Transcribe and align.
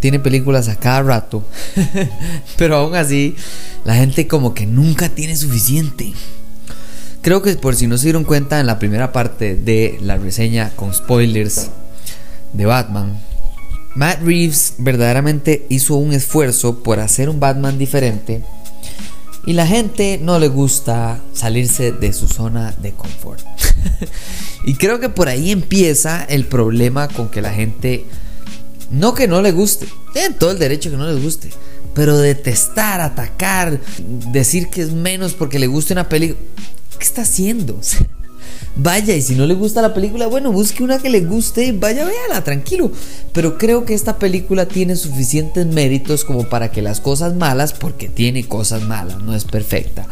tiene 0.00 0.18
películas 0.18 0.68
a 0.68 0.76
cada 0.76 1.02
rato, 1.02 1.44
pero 2.56 2.76
aún 2.76 2.94
así 2.94 3.36
la 3.84 3.94
gente 3.94 4.26
como 4.26 4.54
que 4.54 4.66
nunca 4.66 5.08
tiene 5.08 5.36
suficiente. 5.36 6.12
Creo 7.22 7.42
que 7.42 7.54
por 7.54 7.76
si 7.76 7.86
no 7.86 7.98
se 7.98 8.04
dieron 8.04 8.24
cuenta 8.24 8.60
en 8.60 8.66
la 8.66 8.78
primera 8.78 9.12
parte 9.12 9.54
de 9.54 9.98
la 10.00 10.16
reseña 10.16 10.70
con 10.70 10.92
spoilers 10.94 11.70
de 12.52 12.66
Batman, 12.66 13.20
Matt 13.94 14.22
Reeves 14.22 14.74
verdaderamente 14.78 15.66
hizo 15.68 15.96
un 15.96 16.12
esfuerzo 16.12 16.82
por 16.82 17.00
hacer 17.00 17.28
un 17.28 17.40
Batman 17.40 17.76
diferente 17.78 18.42
y 19.46 19.52
la 19.52 19.66
gente 19.66 20.18
no 20.22 20.38
le 20.38 20.48
gusta 20.48 21.20
salirse 21.32 21.92
de 21.92 22.12
su 22.12 22.28
zona 22.28 22.74
de 22.80 22.92
confort. 22.92 23.44
Y 24.62 24.74
creo 24.74 25.00
que 25.00 25.08
por 25.08 25.28
ahí 25.28 25.50
empieza 25.50 26.22
el 26.24 26.44
problema 26.44 27.08
con 27.08 27.30
que 27.30 27.40
la 27.40 27.50
gente, 27.50 28.04
no 28.90 29.14
que 29.14 29.28
no 29.28 29.42
le 29.42 29.52
guste, 29.52 29.86
tienen 30.12 30.34
todo 30.34 30.50
el 30.50 30.58
derecho 30.58 30.90
que 30.90 30.96
no 30.96 31.10
les 31.10 31.22
guste, 31.22 31.50
pero 31.94 32.18
detestar, 32.18 33.00
atacar, 33.00 33.80
decir 34.32 34.68
que 34.68 34.82
es 34.82 34.92
menos 34.92 35.34
porque 35.34 35.58
le 35.58 35.66
guste 35.66 35.92
una 35.92 36.08
película, 36.08 36.40
¿qué 36.98 37.04
está 37.04 37.22
haciendo? 37.22 37.80
vaya, 38.76 39.14
y 39.14 39.22
si 39.22 39.34
no 39.34 39.46
le 39.46 39.54
gusta 39.54 39.82
la 39.82 39.94
película, 39.94 40.26
bueno, 40.26 40.52
busque 40.52 40.82
una 40.82 40.98
que 40.98 41.10
le 41.10 41.20
guste 41.20 41.64
y 41.66 41.72
vaya, 41.72 42.04
véala, 42.04 42.42
tranquilo. 42.44 42.90
Pero 43.32 43.58
creo 43.58 43.84
que 43.84 43.94
esta 43.94 44.18
película 44.18 44.66
tiene 44.66 44.96
suficientes 44.96 45.66
méritos 45.66 46.24
como 46.24 46.48
para 46.48 46.70
que 46.70 46.82
las 46.82 47.00
cosas 47.00 47.34
malas, 47.34 47.72
porque 47.72 48.08
tiene 48.08 48.46
cosas 48.46 48.82
malas, 48.82 49.22
no 49.22 49.34
es 49.34 49.44
perfecta, 49.44 50.06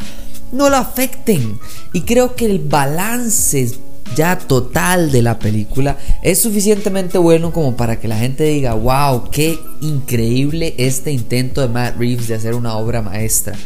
no 0.52 0.70
la 0.70 0.78
afecten. 0.78 1.58
Y 1.92 2.02
creo 2.02 2.34
que 2.34 2.46
el 2.46 2.58
balance 2.58 3.70
ya 4.14 4.38
total 4.38 5.10
de 5.12 5.22
la 5.22 5.38
película 5.38 5.96
es 6.22 6.40
suficientemente 6.40 7.18
bueno 7.18 7.52
como 7.52 7.76
para 7.76 8.00
que 8.00 8.08
la 8.08 8.18
gente 8.18 8.44
diga, 8.44 8.74
wow, 8.74 9.30
qué 9.30 9.58
increíble 9.80 10.74
este 10.78 11.12
intento 11.12 11.60
de 11.60 11.68
Matt 11.68 11.96
Reeves 11.98 12.28
de 12.28 12.34
hacer 12.34 12.54
una 12.54 12.76
obra 12.76 13.02
maestra. 13.02 13.56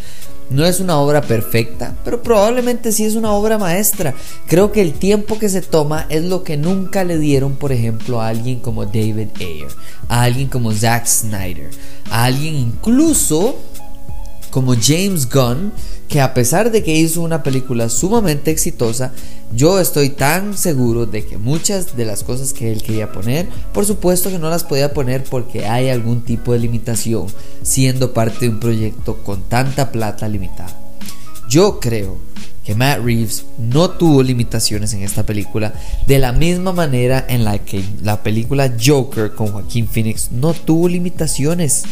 No 0.51 0.67
es 0.67 0.81
una 0.81 0.99
obra 0.99 1.23
perfecta, 1.23 1.97
pero 2.05 2.23
probablemente 2.23 2.93
sí 2.93 3.05
es 3.05 3.15
una 3.15 3.33
obra 3.33 3.57
maestra. 3.57 4.13
Creo 4.47 4.71
que 4.71 4.83
el 4.83 4.93
tiempo 4.93 5.39
que 5.39 5.49
se 5.49 5.63
toma 5.63 6.07
es 6.11 6.25
lo 6.25 6.45
que 6.45 6.59
nunca 6.59 7.05
le 7.05 7.19
dieron, 7.19 7.57
por 7.57 7.73
ejemplo, 7.73 8.21
a 8.21 8.29
alguien 8.29 8.61
como 8.61 8.85
David 8.85 9.29
Ayer, 9.37 9.69
a 10.09 10.23
alguien 10.23 10.49
como 10.49 10.73
Zack 10.73 11.07
Snyder, 11.07 11.71
a 12.11 12.25
alguien 12.25 12.55
incluso 12.55 13.57
como 14.53 14.75
James 14.75 15.31
Gunn, 15.31 15.73
que 16.09 16.21
a 16.21 16.35
pesar 16.35 16.71
de 16.71 16.83
que 16.83 16.95
hizo 16.95 17.23
una 17.23 17.43
película 17.43 17.89
sumamente 17.89 18.51
exitosa, 18.51 19.11
yo 19.55 19.81
estoy 19.81 20.11
tan 20.11 20.59
seguro 20.59 21.07
de 21.07 21.25
que 21.25 21.39
muchas 21.39 21.97
de 21.97 22.05
las 22.05 22.23
cosas 22.23 22.53
que 22.53 22.71
él 22.71 22.83
quería 22.83 23.11
poner, 23.11 23.49
por 23.73 23.87
supuesto 23.87 24.29
que 24.29 24.39
no 24.39 24.51
las 24.51 24.63
podía 24.63 24.93
poner 24.93 25.25
porque 25.25 25.67
hay 25.67 25.89
algún 25.89 26.21
tipo 26.21 26.53
de 26.53 26.59
limitación, 26.59 27.29
siendo 27.63 28.13
parte 28.13 28.41
de 28.41 28.51
un 28.51 28.61
proyecto 28.61 29.17
con 29.25 29.43
tanta 29.45 29.91
plata 29.91 30.29
limitada. 30.29 30.79
Yo 31.49 31.81
creo 31.81 32.19
que 32.63 32.75
Matt 32.75 32.99
Reeves 33.03 33.47
no 33.59 33.89
tuvo 33.89 34.23
limitaciones 34.23 34.93
en 34.93 35.03
esta 35.03 35.25
película 35.25 35.73
de 36.07 36.19
la 36.19 36.33
misma 36.33 36.75
manera 36.75 37.25
en 37.27 37.45
la 37.45 37.59
que 37.59 37.83
la 38.03 38.23
película 38.23 38.75
Joker 38.79 39.33
con 39.33 39.49
Joaquín 39.49 39.89
Phoenix 39.89 40.31
no 40.31 40.53
tuvo 40.53 40.89
limitaciones 40.89 41.85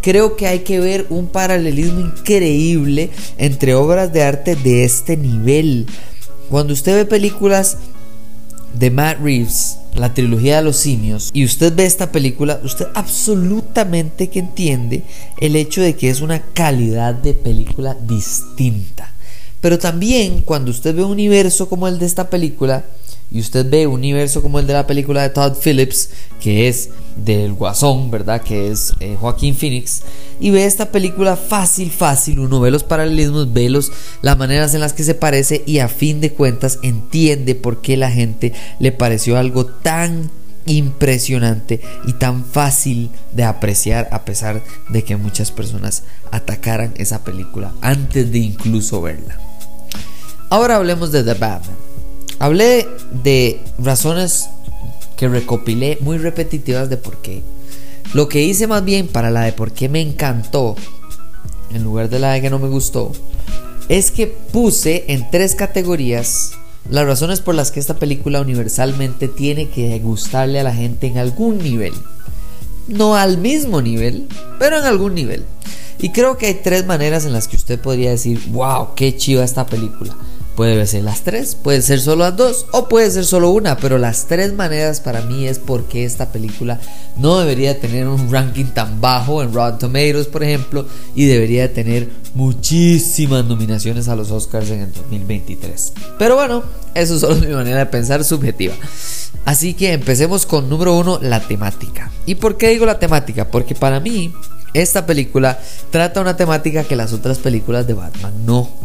creo 0.00 0.36
que 0.36 0.46
hay 0.46 0.60
que 0.60 0.80
ver 0.80 1.06
un 1.10 1.26
paralelismo 1.28 2.00
increíble 2.00 3.10
entre 3.38 3.74
obras 3.74 4.12
de 4.12 4.22
arte 4.22 4.56
de 4.56 4.84
este 4.84 5.16
nivel. 5.16 5.86
Cuando 6.48 6.72
usted 6.72 6.96
ve 6.96 7.04
películas 7.04 7.78
de 8.74 8.90
Matt 8.90 9.18
Reeves, 9.20 9.78
la 9.94 10.14
trilogía 10.14 10.56
de 10.56 10.62
los 10.62 10.76
simios, 10.76 11.30
y 11.32 11.44
usted 11.44 11.74
ve 11.74 11.84
esta 11.84 12.12
película, 12.12 12.60
usted 12.64 12.86
absolutamente 12.94 14.28
que 14.28 14.38
entiende 14.38 15.02
el 15.38 15.56
hecho 15.56 15.80
de 15.80 15.94
que 15.96 16.10
es 16.10 16.20
una 16.20 16.40
calidad 16.40 17.14
de 17.14 17.34
película 17.34 17.94
distinta. 17.94 19.12
Pero 19.60 19.78
también 19.78 20.42
cuando 20.42 20.70
usted 20.70 20.94
ve 20.94 21.04
un 21.04 21.12
universo 21.12 21.68
como 21.68 21.86
el 21.88 21.98
de 21.98 22.06
esta 22.06 22.30
película, 22.30 22.84
y 23.32 23.38
usted 23.38 23.68
ve 23.68 23.86
un 23.86 23.94
universo 23.94 24.42
como 24.42 24.58
el 24.58 24.66
de 24.66 24.72
la 24.72 24.86
película 24.86 25.22
de 25.22 25.28
Todd 25.28 25.56
Phillips, 25.62 26.10
que 26.40 26.68
es 26.68 26.90
del 27.16 27.52
Guasón, 27.52 28.10
¿verdad? 28.10 28.42
Que 28.42 28.70
es 28.70 28.92
eh, 28.98 29.16
Joaquín 29.20 29.54
Phoenix, 29.54 30.02
y 30.40 30.50
ve 30.50 30.64
esta 30.64 30.90
película 30.90 31.36
fácil, 31.36 31.90
fácil, 31.90 32.40
uno 32.40 32.60
ve 32.60 32.70
los 32.70 32.82
paralelismos, 32.82 33.52
ve 33.52 33.68
los, 33.68 33.92
las 34.22 34.36
maneras 34.36 34.74
en 34.74 34.80
las 34.80 34.94
que 34.94 35.04
se 35.04 35.14
parece 35.14 35.62
y 35.66 35.78
a 35.78 35.88
fin 35.88 36.20
de 36.20 36.32
cuentas 36.32 36.78
entiende 36.82 37.54
por 37.54 37.80
qué 37.80 37.96
la 37.96 38.10
gente 38.10 38.52
le 38.80 38.90
pareció 38.90 39.38
algo 39.38 39.66
tan 39.66 40.30
impresionante 40.66 41.80
y 42.06 42.14
tan 42.14 42.44
fácil 42.44 43.10
de 43.32 43.44
apreciar 43.44 44.08
a 44.12 44.24
pesar 44.24 44.62
de 44.88 45.04
que 45.04 45.16
muchas 45.16 45.52
personas 45.52 46.02
atacaran 46.30 46.94
esa 46.96 47.24
película 47.24 47.72
antes 47.80 48.30
de 48.32 48.38
incluso 48.38 49.02
verla. 49.02 49.49
Ahora 50.52 50.74
hablemos 50.74 51.12
de 51.12 51.22
The 51.22 51.34
Batman. 51.34 51.76
Hablé 52.40 52.88
de 53.22 53.60
razones 53.78 54.48
que 55.16 55.28
recopilé 55.28 55.96
muy 56.00 56.18
repetitivas 56.18 56.90
de 56.90 56.96
por 56.96 57.18
qué. 57.18 57.44
Lo 58.14 58.28
que 58.28 58.42
hice 58.42 58.66
más 58.66 58.84
bien 58.84 59.06
para 59.06 59.30
la 59.30 59.42
de 59.42 59.52
por 59.52 59.70
qué 59.70 59.88
me 59.88 60.00
encantó, 60.00 60.74
en 61.72 61.84
lugar 61.84 62.08
de 62.08 62.18
la 62.18 62.32
de 62.32 62.40
que 62.40 62.50
no 62.50 62.58
me 62.58 62.68
gustó, 62.68 63.12
es 63.88 64.10
que 64.10 64.26
puse 64.26 65.04
en 65.06 65.30
tres 65.30 65.54
categorías 65.54 66.50
las 66.88 67.06
razones 67.06 67.40
por 67.40 67.54
las 67.54 67.70
que 67.70 67.78
esta 67.78 68.00
película 68.00 68.40
universalmente 68.40 69.28
tiene 69.28 69.68
que 69.68 69.96
gustarle 70.00 70.58
a 70.58 70.64
la 70.64 70.74
gente 70.74 71.06
en 71.06 71.18
algún 71.18 71.58
nivel. 71.58 71.92
No 72.88 73.14
al 73.14 73.38
mismo 73.38 73.82
nivel, 73.82 74.26
pero 74.58 74.78
en 74.78 74.84
algún 74.84 75.14
nivel. 75.14 75.44
Y 76.00 76.10
creo 76.10 76.36
que 76.36 76.46
hay 76.46 76.54
tres 76.54 76.86
maneras 76.86 77.24
en 77.24 77.32
las 77.32 77.46
que 77.46 77.54
usted 77.54 77.80
podría 77.80 78.10
decir, 78.10 78.42
wow, 78.48 78.96
qué 78.96 79.16
chiva 79.16 79.44
esta 79.44 79.64
película. 79.64 80.16
Puede 80.56 80.86
ser 80.86 81.04
las 81.04 81.22
tres, 81.22 81.54
puede 81.54 81.80
ser 81.80 82.00
solo 82.00 82.24
las 82.24 82.36
dos 82.36 82.66
o 82.72 82.88
puede 82.88 83.10
ser 83.10 83.24
solo 83.24 83.50
una, 83.50 83.76
pero 83.76 83.98
las 83.98 84.26
tres 84.26 84.52
maneras 84.52 85.00
para 85.00 85.22
mí 85.22 85.46
es 85.46 85.58
porque 85.58 86.04
esta 86.04 86.32
película 86.32 86.78
no 87.16 87.38
debería 87.38 87.80
tener 87.80 88.06
un 88.08 88.30
ranking 88.30 88.66
tan 88.66 89.00
bajo 89.00 89.42
en 89.42 89.54
Rotten 89.54 89.78
Tomatoes, 89.78 90.26
por 90.26 90.42
ejemplo, 90.42 90.86
y 91.14 91.26
debería 91.26 91.72
tener 91.72 92.10
muchísimas 92.34 93.44
nominaciones 93.44 94.08
a 94.08 94.16
los 94.16 94.30
Oscars 94.30 94.70
en 94.70 94.80
el 94.80 94.92
2023. 94.92 95.92
Pero 96.18 96.36
bueno, 96.36 96.62
eso 96.94 97.18
solo 97.18 97.36
es 97.36 97.46
mi 97.46 97.54
manera 97.54 97.78
de 97.78 97.86
pensar 97.86 98.22
subjetiva. 98.24 98.74
Así 99.44 99.74
que 99.74 99.92
empecemos 99.92 100.46
con 100.46 100.68
número 100.68 100.98
uno, 100.98 101.18
la 101.22 101.40
temática. 101.40 102.10
¿Y 102.26 102.34
por 102.34 102.56
qué 102.56 102.68
digo 102.68 102.84
la 102.84 102.98
temática? 102.98 103.50
Porque 103.50 103.74
para 103.74 104.00
mí 104.00 104.32
esta 104.74 105.06
película 105.06 105.58
trata 105.90 106.20
una 106.20 106.36
temática 106.36 106.84
que 106.84 106.96
las 106.96 107.12
otras 107.12 107.38
películas 107.38 107.86
de 107.86 107.94
Batman 107.94 108.44
no 108.44 108.79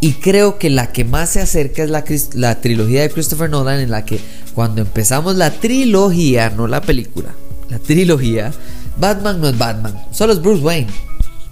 y 0.00 0.14
creo 0.14 0.58
que 0.58 0.70
la 0.70 0.92
que 0.92 1.04
más 1.04 1.30
se 1.30 1.40
acerca 1.40 1.82
es 1.82 1.90
la, 1.90 2.04
la, 2.34 2.60
trilogía 2.60 3.02
de 3.02 3.10
Christopher 3.10 3.50
Nolan, 3.50 3.80
en 3.80 3.90
la 3.90 4.04
que 4.04 4.20
cuando 4.54 4.80
empezamos 4.82 5.36
la 5.36 5.50
trilogía, 5.50 6.50
no 6.50 6.66
la 6.66 6.80
película, 6.80 7.34
la 7.70 7.78
trilogía, 7.78 8.52
Batman 8.98 9.40
no 9.40 9.48
es 9.48 9.58
Batman, 9.58 9.94
solo 10.10 10.32
es 10.32 10.40
Bruce 10.40 10.62
Wayne. 10.62 10.90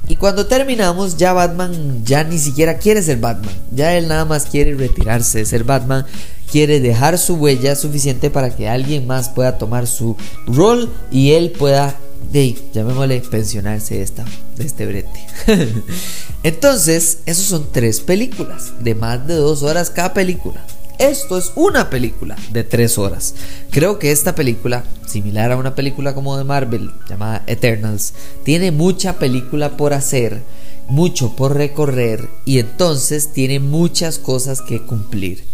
Y 0.06 0.17
cuando 0.17 0.46
terminamos, 0.46 1.17
ya 1.17 1.32
Batman 1.32 2.05
ya 2.05 2.25
ni 2.25 2.38
siquiera 2.38 2.76
quiere 2.76 3.02
ser 3.02 3.19
Batman. 3.19 3.55
Ya 3.70 3.96
él 3.96 4.08
nada 4.08 4.26
más 4.26 4.44
quiere 4.44 4.75
retirarse 4.75 5.38
de 5.38 5.47
ser 5.47 5.64
Batman. 5.64 6.05
Quiere 6.50 6.81
dejar 6.81 7.19
su 7.19 7.37
huella 7.37 7.75
suficiente 7.75 8.31
para 8.31 8.55
que 8.55 8.69
alguien 8.69 9.06
más 9.06 9.31
pueda 9.31 9.56
tomar 9.56 9.87
su 9.87 10.17
rol 10.47 10.93
y 11.11 11.32
él 11.32 11.52
pueda 11.52 11.97
de, 12.32 12.56
llamémosle, 12.73 13.21
pensionarse 13.21 14.03
esta, 14.03 14.25
de 14.56 14.65
este 14.65 14.87
brete. 14.87 15.26
Entonces, 16.43 17.19
esos 17.26 17.47
son 17.47 17.69
tres 17.73 18.00
películas 18.00 18.73
de 18.81 18.94
más 18.94 19.26
de 19.26 19.35
dos 19.35 19.62
horas 19.62 19.91
cada 19.91 20.15
película. 20.15 20.65
Esto 20.99 21.37
es 21.37 21.53
una 21.56 21.91
película 21.91 22.37
de 22.53 22.62
tres 22.62 22.99
horas. 22.99 23.35
Creo 23.71 23.99
que 23.99 24.12
esta 24.12 24.35
película, 24.35 24.85
similar 25.06 25.50
a 25.50 25.56
una 25.56 25.75
película 25.75 26.15
como 26.15 26.37
de 26.37 26.44
Marvel 26.44 26.93
llamada 27.09 27.43
Eternals, 27.47 28.15
tiene 28.44 28.71
mucha 28.71 29.19
película 29.19 29.76
por 29.76 29.93
hacer, 29.93 30.43
mucho 30.88 31.35
por 31.35 31.56
recorrer 31.56 32.29
y 32.44 32.59
entonces 32.59 33.32
tiene 33.32 33.59
muchas 33.59 34.19
cosas 34.19 34.62
que 34.62 34.82
cumplir. 34.82 35.44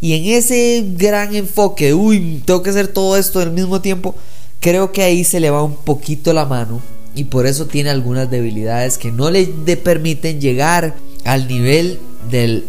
Y 0.00 0.14
en 0.14 0.26
ese 0.36 0.84
gran 0.96 1.34
enfoque, 1.34 1.94
uy, 1.94 2.42
tengo 2.44 2.62
que 2.62 2.70
hacer 2.70 2.88
todo 2.88 3.16
esto 3.16 3.38
al 3.38 3.52
mismo 3.52 3.80
tiempo, 3.80 4.14
creo 4.62 4.92
que 4.92 5.02
ahí 5.02 5.24
se 5.24 5.40
le 5.40 5.50
va 5.50 5.62
un 5.62 5.76
poquito 5.76 6.32
la 6.32 6.46
mano 6.46 6.80
y 7.14 7.24
por 7.24 7.46
eso 7.46 7.66
tiene 7.66 7.90
algunas 7.90 8.30
debilidades 8.30 8.96
que 8.96 9.10
no 9.10 9.30
le 9.30 9.46
permiten 9.76 10.40
llegar 10.40 10.94
al 11.24 11.48
nivel 11.48 11.98
del 12.30 12.64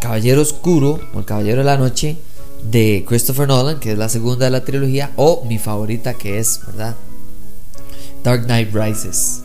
Caballero 0.00 0.42
Oscuro 0.42 1.00
o 1.12 1.18
el 1.18 1.24
Caballero 1.24 1.58
de 1.58 1.64
la 1.64 1.78
Noche 1.78 2.18
de 2.62 3.04
Christopher 3.08 3.48
Nolan, 3.48 3.80
que 3.80 3.92
es 3.92 3.98
la 3.98 4.08
segunda 4.08 4.44
de 4.44 4.50
la 4.50 4.64
trilogía, 4.64 5.12
o 5.16 5.44
mi 5.48 5.58
favorita 5.58 6.14
que 6.14 6.38
es, 6.38 6.60
¿verdad? 6.66 6.94
Dark 8.22 8.44
Knight 8.44 8.72
Rises. 8.72 9.40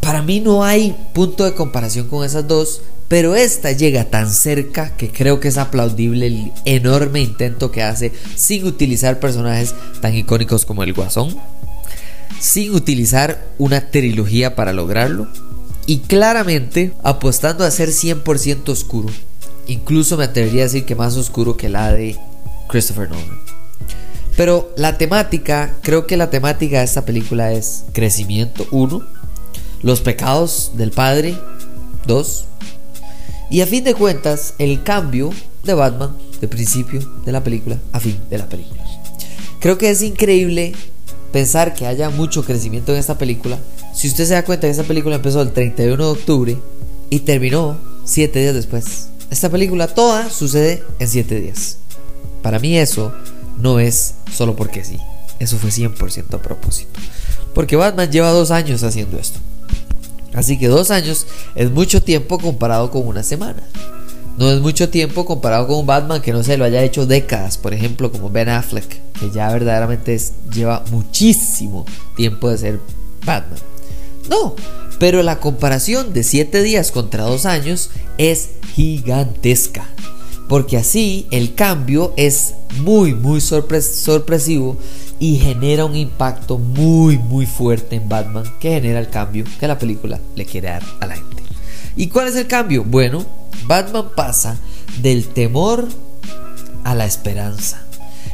Para 0.00 0.22
mí 0.22 0.40
no 0.40 0.64
hay 0.64 0.96
punto 1.12 1.44
de 1.44 1.54
comparación 1.54 2.08
con 2.08 2.24
esas 2.24 2.46
dos, 2.46 2.82
pero 3.10 3.34
esta 3.34 3.72
llega 3.72 4.04
tan 4.04 4.30
cerca 4.30 4.94
que 4.96 5.10
creo 5.10 5.40
que 5.40 5.48
es 5.48 5.58
aplaudible 5.58 6.28
el 6.28 6.52
enorme 6.64 7.20
intento 7.20 7.72
que 7.72 7.82
hace 7.82 8.12
sin 8.36 8.64
utilizar 8.64 9.18
personajes 9.18 9.74
tan 10.00 10.14
icónicos 10.14 10.64
como 10.64 10.84
el 10.84 10.92
Guasón, 10.92 11.36
sin 12.38 12.72
utilizar 12.72 13.48
una 13.58 13.90
trilogía 13.90 14.54
para 14.54 14.72
lograrlo 14.72 15.26
y 15.86 15.98
claramente 15.98 16.92
apostando 17.02 17.64
a 17.64 17.72
ser 17.72 17.88
100% 17.88 18.68
oscuro. 18.68 19.08
Incluso 19.66 20.16
me 20.16 20.22
atrevería 20.22 20.62
a 20.62 20.66
decir 20.66 20.84
que 20.84 20.94
más 20.94 21.16
oscuro 21.16 21.56
que 21.56 21.68
la 21.68 21.90
de 21.90 22.16
Christopher 22.68 23.10
Nolan. 23.10 23.40
Pero 24.36 24.72
la 24.76 24.98
temática, 24.98 25.74
creo 25.82 26.06
que 26.06 26.16
la 26.16 26.30
temática 26.30 26.78
de 26.78 26.84
esta 26.84 27.04
película 27.04 27.50
es 27.50 27.82
crecimiento, 27.92 28.68
uno, 28.70 29.04
los 29.82 30.00
pecados 30.00 30.70
del 30.76 30.92
padre, 30.92 31.36
dos, 32.06 32.46
y 33.50 33.60
a 33.60 33.66
fin 33.66 33.84
de 33.84 33.94
cuentas 33.94 34.54
el 34.58 34.82
cambio 34.82 35.30
de 35.64 35.74
Batman 35.74 36.16
de 36.40 36.48
principio 36.48 37.00
de 37.24 37.32
la 37.32 37.42
película 37.42 37.78
a 37.92 38.00
fin 38.00 38.18
de 38.30 38.38
la 38.38 38.48
película. 38.48 38.82
Creo 39.60 39.76
que 39.76 39.90
es 39.90 40.02
increíble 40.02 40.72
pensar 41.32 41.74
que 41.74 41.86
haya 41.86 42.10
mucho 42.10 42.44
crecimiento 42.44 42.92
en 42.92 42.98
esta 42.98 43.18
película. 43.18 43.58
Si 43.94 44.08
usted 44.08 44.24
se 44.24 44.34
da 44.34 44.44
cuenta 44.44 44.66
que 44.66 44.70
esta 44.70 44.84
película 44.84 45.16
empezó 45.16 45.42
el 45.42 45.52
31 45.52 45.96
de 46.02 46.10
octubre 46.10 46.56
y 47.10 47.20
terminó 47.20 47.76
7 48.04 48.38
días 48.38 48.54
después. 48.54 49.08
Esta 49.30 49.50
película 49.50 49.88
toda 49.88 50.30
sucede 50.30 50.82
en 50.98 51.08
7 51.08 51.40
días. 51.40 51.78
Para 52.42 52.58
mí 52.58 52.78
eso 52.78 53.12
no 53.58 53.78
es 53.78 54.14
solo 54.32 54.56
porque 54.56 54.84
sí. 54.84 54.98
Eso 55.38 55.56
fue 55.58 55.70
100% 55.70 56.34
a 56.34 56.42
propósito. 56.42 56.98
Porque 57.54 57.76
Batman 57.76 58.10
lleva 58.10 58.30
dos 58.30 58.50
años 58.50 58.82
haciendo 58.82 59.18
esto. 59.18 59.40
Así 60.34 60.58
que 60.58 60.68
dos 60.68 60.90
años 60.90 61.26
es 61.54 61.70
mucho 61.70 62.02
tiempo 62.02 62.38
comparado 62.38 62.90
con 62.90 63.06
una 63.06 63.22
semana. 63.22 63.62
No 64.38 64.50
es 64.50 64.60
mucho 64.60 64.88
tiempo 64.88 65.24
comparado 65.26 65.66
con 65.66 65.80
un 65.80 65.86
Batman 65.86 66.22
que 66.22 66.32
no 66.32 66.42
se 66.42 66.56
lo 66.56 66.64
haya 66.64 66.82
hecho 66.82 67.06
décadas, 67.06 67.58
por 67.58 67.74
ejemplo, 67.74 68.10
como 68.10 68.30
Ben 68.30 68.48
Affleck, 68.48 68.88
que 69.18 69.30
ya 69.30 69.52
verdaderamente 69.52 70.18
lleva 70.52 70.84
muchísimo 70.90 71.84
tiempo 72.16 72.48
de 72.48 72.58
ser 72.58 72.80
Batman. 73.26 73.58
No, 74.30 74.54
pero 74.98 75.22
la 75.22 75.40
comparación 75.40 76.12
de 76.12 76.22
7 76.22 76.62
días 76.62 76.90
contra 76.92 77.24
2 77.24 77.44
años 77.44 77.90
es 78.16 78.50
gigantesca. 78.74 79.86
Porque 80.48 80.76
así 80.76 81.26
el 81.30 81.54
cambio 81.54 82.12
es 82.16 82.54
muy, 82.78 83.14
muy 83.14 83.40
sorpresivo 83.40 84.78
y 85.20 85.38
genera 85.38 85.84
un 85.84 85.94
impacto 85.94 86.56
muy, 86.56 87.18
muy 87.18 87.44
fuerte 87.46 87.94
en 87.94 88.08
Batman 88.08 88.44
que 88.58 88.70
genera 88.70 88.98
el 88.98 89.10
cambio 89.10 89.44
que 89.60 89.68
la 89.68 89.78
película 89.78 90.18
le 90.34 90.46
quiere 90.46 90.68
dar 90.68 90.82
a 90.98 91.06
la 91.06 91.14
gente. 91.14 91.42
¿Y 91.94 92.08
cuál 92.08 92.28
es 92.28 92.36
el 92.36 92.46
cambio? 92.46 92.82
Bueno, 92.84 93.24
Batman 93.66 94.08
pasa 94.16 94.58
del 95.02 95.28
temor 95.28 95.86
a 96.84 96.94
la 96.94 97.04
esperanza. 97.04 97.82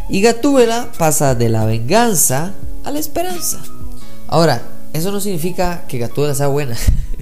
Y 0.08 0.22
Gatúbela 0.22 0.92
pasa 0.96 1.34
de 1.34 1.48
la 1.48 1.64
venganza 1.64 2.54
a 2.84 2.92
la 2.92 3.00
esperanza. 3.00 3.58
Ahora, 4.28 4.62
eso 4.92 5.10
no 5.10 5.20
significa 5.20 5.86
que 5.88 5.98
Gatúbela 5.98 6.36
sea 6.36 6.46
buena. 6.46 6.76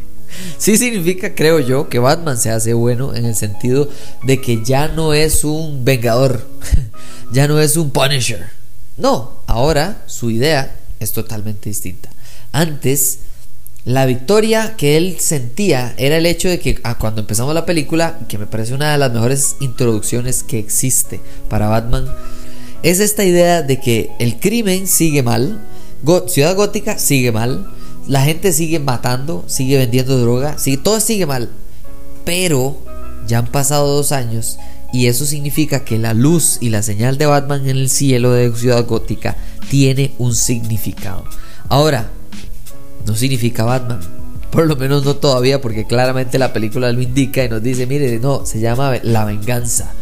sí 0.59 0.77
significa, 0.77 1.35
creo 1.35 1.61
yo, 1.61 1.89
que 1.89 1.99
Batman 1.99 2.37
se 2.37 2.51
hace 2.51 2.75
bueno 2.75 3.15
en 3.15 3.25
el 3.25 3.35
sentido 3.35 3.89
de 4.25 4.43
que 4.43 4.63
ya 4.63 4.89
no 4.89 5.15
es 5.15 5.43
un 5.43 5.87
vengador, 5.87 6.47
ya 7.33 7.49
no 7.49 7.59
es 7.61 7.79
un 7.79 7.91
Punisher. 7.91 8.54
No, 8.97 9.41
ahora 9.47 10.03
su 10.07 10.31
idea 10.31 10.77
es 11.01 11.13
totalmente 11.13 11.69
distinta. 11.69 12.11
Antes, 12.53 13.19
la 13.85 14.07
victoria 14.07 14.77
que 14.77 14.97
él 14.97 15.17
sentía 15.19 15.95
era 15.99 16.17
el 16.17 16.27
hecho 16.27 16.49
de 16.49 16.59
que 16.59 16.81
ah, 16.85 16.99
cuando 16.99 17.21
empezamos 17.21 17.55
la 17.55 17.67
película, 17.67 18.19
que 18.29 18.39
me 18.39 18.47
parece 18.47 18.75
una 18.75 18.93
de 18.93 18.99
las 18.99 19.13
mejores 19.13 19.57
introducciones 19.61 20.43
que 20.43 20.59
existe 20.59 21.21
para 21.49 21.69
Batman, 21.69 22.07
es 22.83 23.01
esta 23.01 23.25
idea 23.25 23.63
de 23.63 23.81
que 23.81 24.11
el 24.19 24.39
crimen 24.39 24.87
sigue 24.87 25.23
mal, 25.23 25.61
Ciudad 26.29 26.55
Gótica 26.55 26.99
sigue 26.99 27.33
mal, 27.33 27.67
la 28.07 28.23
gente 28.23 28.53
sigue 28.53 28.79
matando, 28.79 29.45
sigue 29.47 29.79
vendiendo 29.79 30.19
droga, 30.19 30.59
sigue, 30.59 30.77
todo 30.77 31.01
sigue 31.01 31.27
mal. 31.27 31.51
Pero 32.25 32.79
ya 33.27 33.39
han 33.39 33.47
pasado 33.47 33.89
dos 33.89 34.13
años 34.13 34.59
y 34.95 35.09
eso 35.09 35.27
significa 35.27 35.85
que 35.85 35.99
la 35.99 36.15
luz 36.15 36.59
y 36.61 36.71
la 36.71 36.81
señal 36.81 37.19
de 37.19 37.27
Batman 37.27 37.69
en 37.69 37.79
el 37.79 37.91
cielo 37.91 38.31
de 38.31 38.55
Ciudad 38.55 38.87
Gótica 38.87 39.37
tiene 39.69 40.15
un 40.19 40.37
significado. 40.37 41.25
Ahora, 41.69 42.11
no 43.05 43.17
significa 43.17 43.65
Batman. 43.65 43.99
Por 44.53 44.69
lo 44.69 44.77
menos 44.77 45.05
no 45.05 45.17
todavía, 45.17 45.61
porque 45.61 45.85
claramente 45.85 46.39
la 46.39 46.53
película 46.53 46.93
lo 46.93 47.03
indica 47.03 47.43
y 47.43 47.49
nos 47.49 47.61
dice, 47.61 47.89
mire, 47.89 48.21
no, 48.21 48.47
se 48.47 48.61
llama 48.61 48.93
La 49.03 49.25
Venganza. 49.25 49.93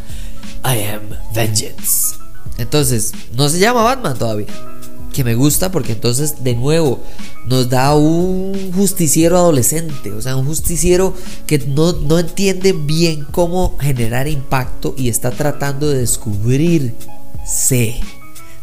I 0.62 0.82
am 0.82 1.08
Vengeance. 1.34 2.16
Entonces, 2.58 3.14
no 3.34 3.48
se 3.48 3.60
llama 3.60 3.82
Batman 3.84 4.18
todavía 4.18 4.71
que 5.12 5.24
me 5.24 5.34
gusta 5.34 5.70
porque 5.70 5.92
entonces 5.92 6.42
de 6.42 6.54
nuevo 6.54 7.00
nos 7.46 7.68
da 7.68 7.94
un 7.94 8.72
justiciero 8.74 9.36
adolescente, 9.36 10.12
o 10.12 10.20
sea, 10.22 10.36
un 10.36 10.46
justiciero 10.46 11.14
que 11.46 11.58
no, 11.58 11.92
no 11.92 12.18
entiende 12.18 12.72
bien 12.72 13.26
cómo 13.30 13.76
generar 13.78 14.26
impacto 14.28 14.94
y 14.96 15.08
está 15.08 15.30
tratando 15.30 15.88
de 15.88 15.98
descubrirse. 15.98 16.96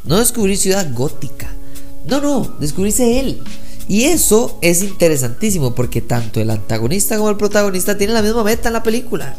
No 0.04 0.20
descubrir 0.20 0.58
ciudad 0.58 0.92
gótica, 0.94 1.54
no, 2.08 2.22
no, 2.22 2.56
descubrirse 2.60 3.20
él. 3.20 3.42
Y 3.88 4.04
eso 4.04 4.58
es 4.62 4.84
interesantísimo 4.84 5.74
porque 5.74 6.02
tanto 6.02 6.40
el 6.40 6.52
antagonista 6.52 7.18
como 7.18 7.32
el 7.32 7.38
protagonista 7.38 7.98
tienen 7.98 8.14
la 8.14 8.22
misma 8.22 8.44
meta 8.44 8.70
en 8.70 8.74
la 8.74 8.84
película. 8.84 9.36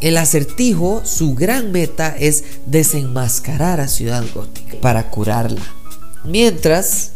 El 0.00 0.16
acertijo, 0.16 1.02
su 1.04 1.34
gran 1.34 1.72
meta 1.72 2.14
es 2.18 2.44
desenmascarar 2.66 3.80
a 3.80 3.88
Ciudad 3.88 4.24
Gótica 4.34 4.76
para 4.80 5.10
curarla. 5.10 5.62
Mientras 6.24 7.12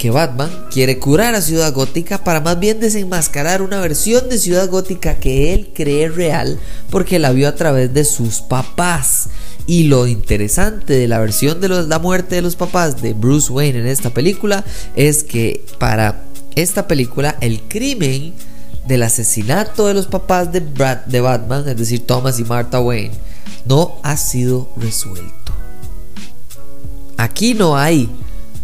que 0.00 0.10
Batman 0.10 0.50
quiere 0.70 0.98
curar 0.98 1.34
a 1.34 1.42
Ciudad 1.42 1.74
Gótica 1.74 2.24
para 2.24 2.40
más 2.40 2.58
bien 2.58 2.80
desenmascarar 2.80 3.60
una 3.60 3.80
versión 3.80 4.30
de 4.30 4.38
Ciudad 4.38 4.66
Gótica 4.70 5.16
que 5.16 5.52
él 5.52 5.72
cree 5.74 6.08
real 6.08 6.58
porque 6.88 7.18
la 7.18 7.32
vio 7.32 7.46
a 7.46 7.54
través 7.54 7.92
de 7.92 8.06
sus 8.06 8.40
papás. 8.40 9.28
Y 9.66 9.84
lo 9.84 10.06
interesante 10.06 10.94
de 10.94 11.06
la 11.06 11.18
versión 11.18 11.60
de 11.60 11.68
la 11.68 11.98
muerte 11.98 12.36
de 12.36 12.42
los 12.42 12.56
papás 12.56 13.02
de 13.02 13.12
Bruce 13.12 13.52
Wayne 13.52 13.80
en 13.80 13.86
esta 13.86 14.08
película 14.08 14.64
es 14.96 15.22
que 15.22 15.66
para 15.78 16.22
esta 16.56 16.88
película 16.88 17.36
el 17.42 17.60
crimen 17.60 18.32
del 18.88 19.02
asesinato 19.02 19.86
de 19.86 19.92
los 19.92 20.06
papás 20.06 20.50
de, 20.50 20.60
de 21.06 21.20
Batman, 21.20 21.68
es 21.68 21.76
decir, 21.76 22.06
Thomas 22.06 22.40
y 22.40 22.44
Martha 22.44 22.80
Wayne, 22.80 23.12
no 23.66 23.98
ha 24.02 24.16
sido 24.16 24.70
resuelto. 24.76 25.52
Aquí 27.18 27.52
no 27.52 27.76
hay 27.76 28.08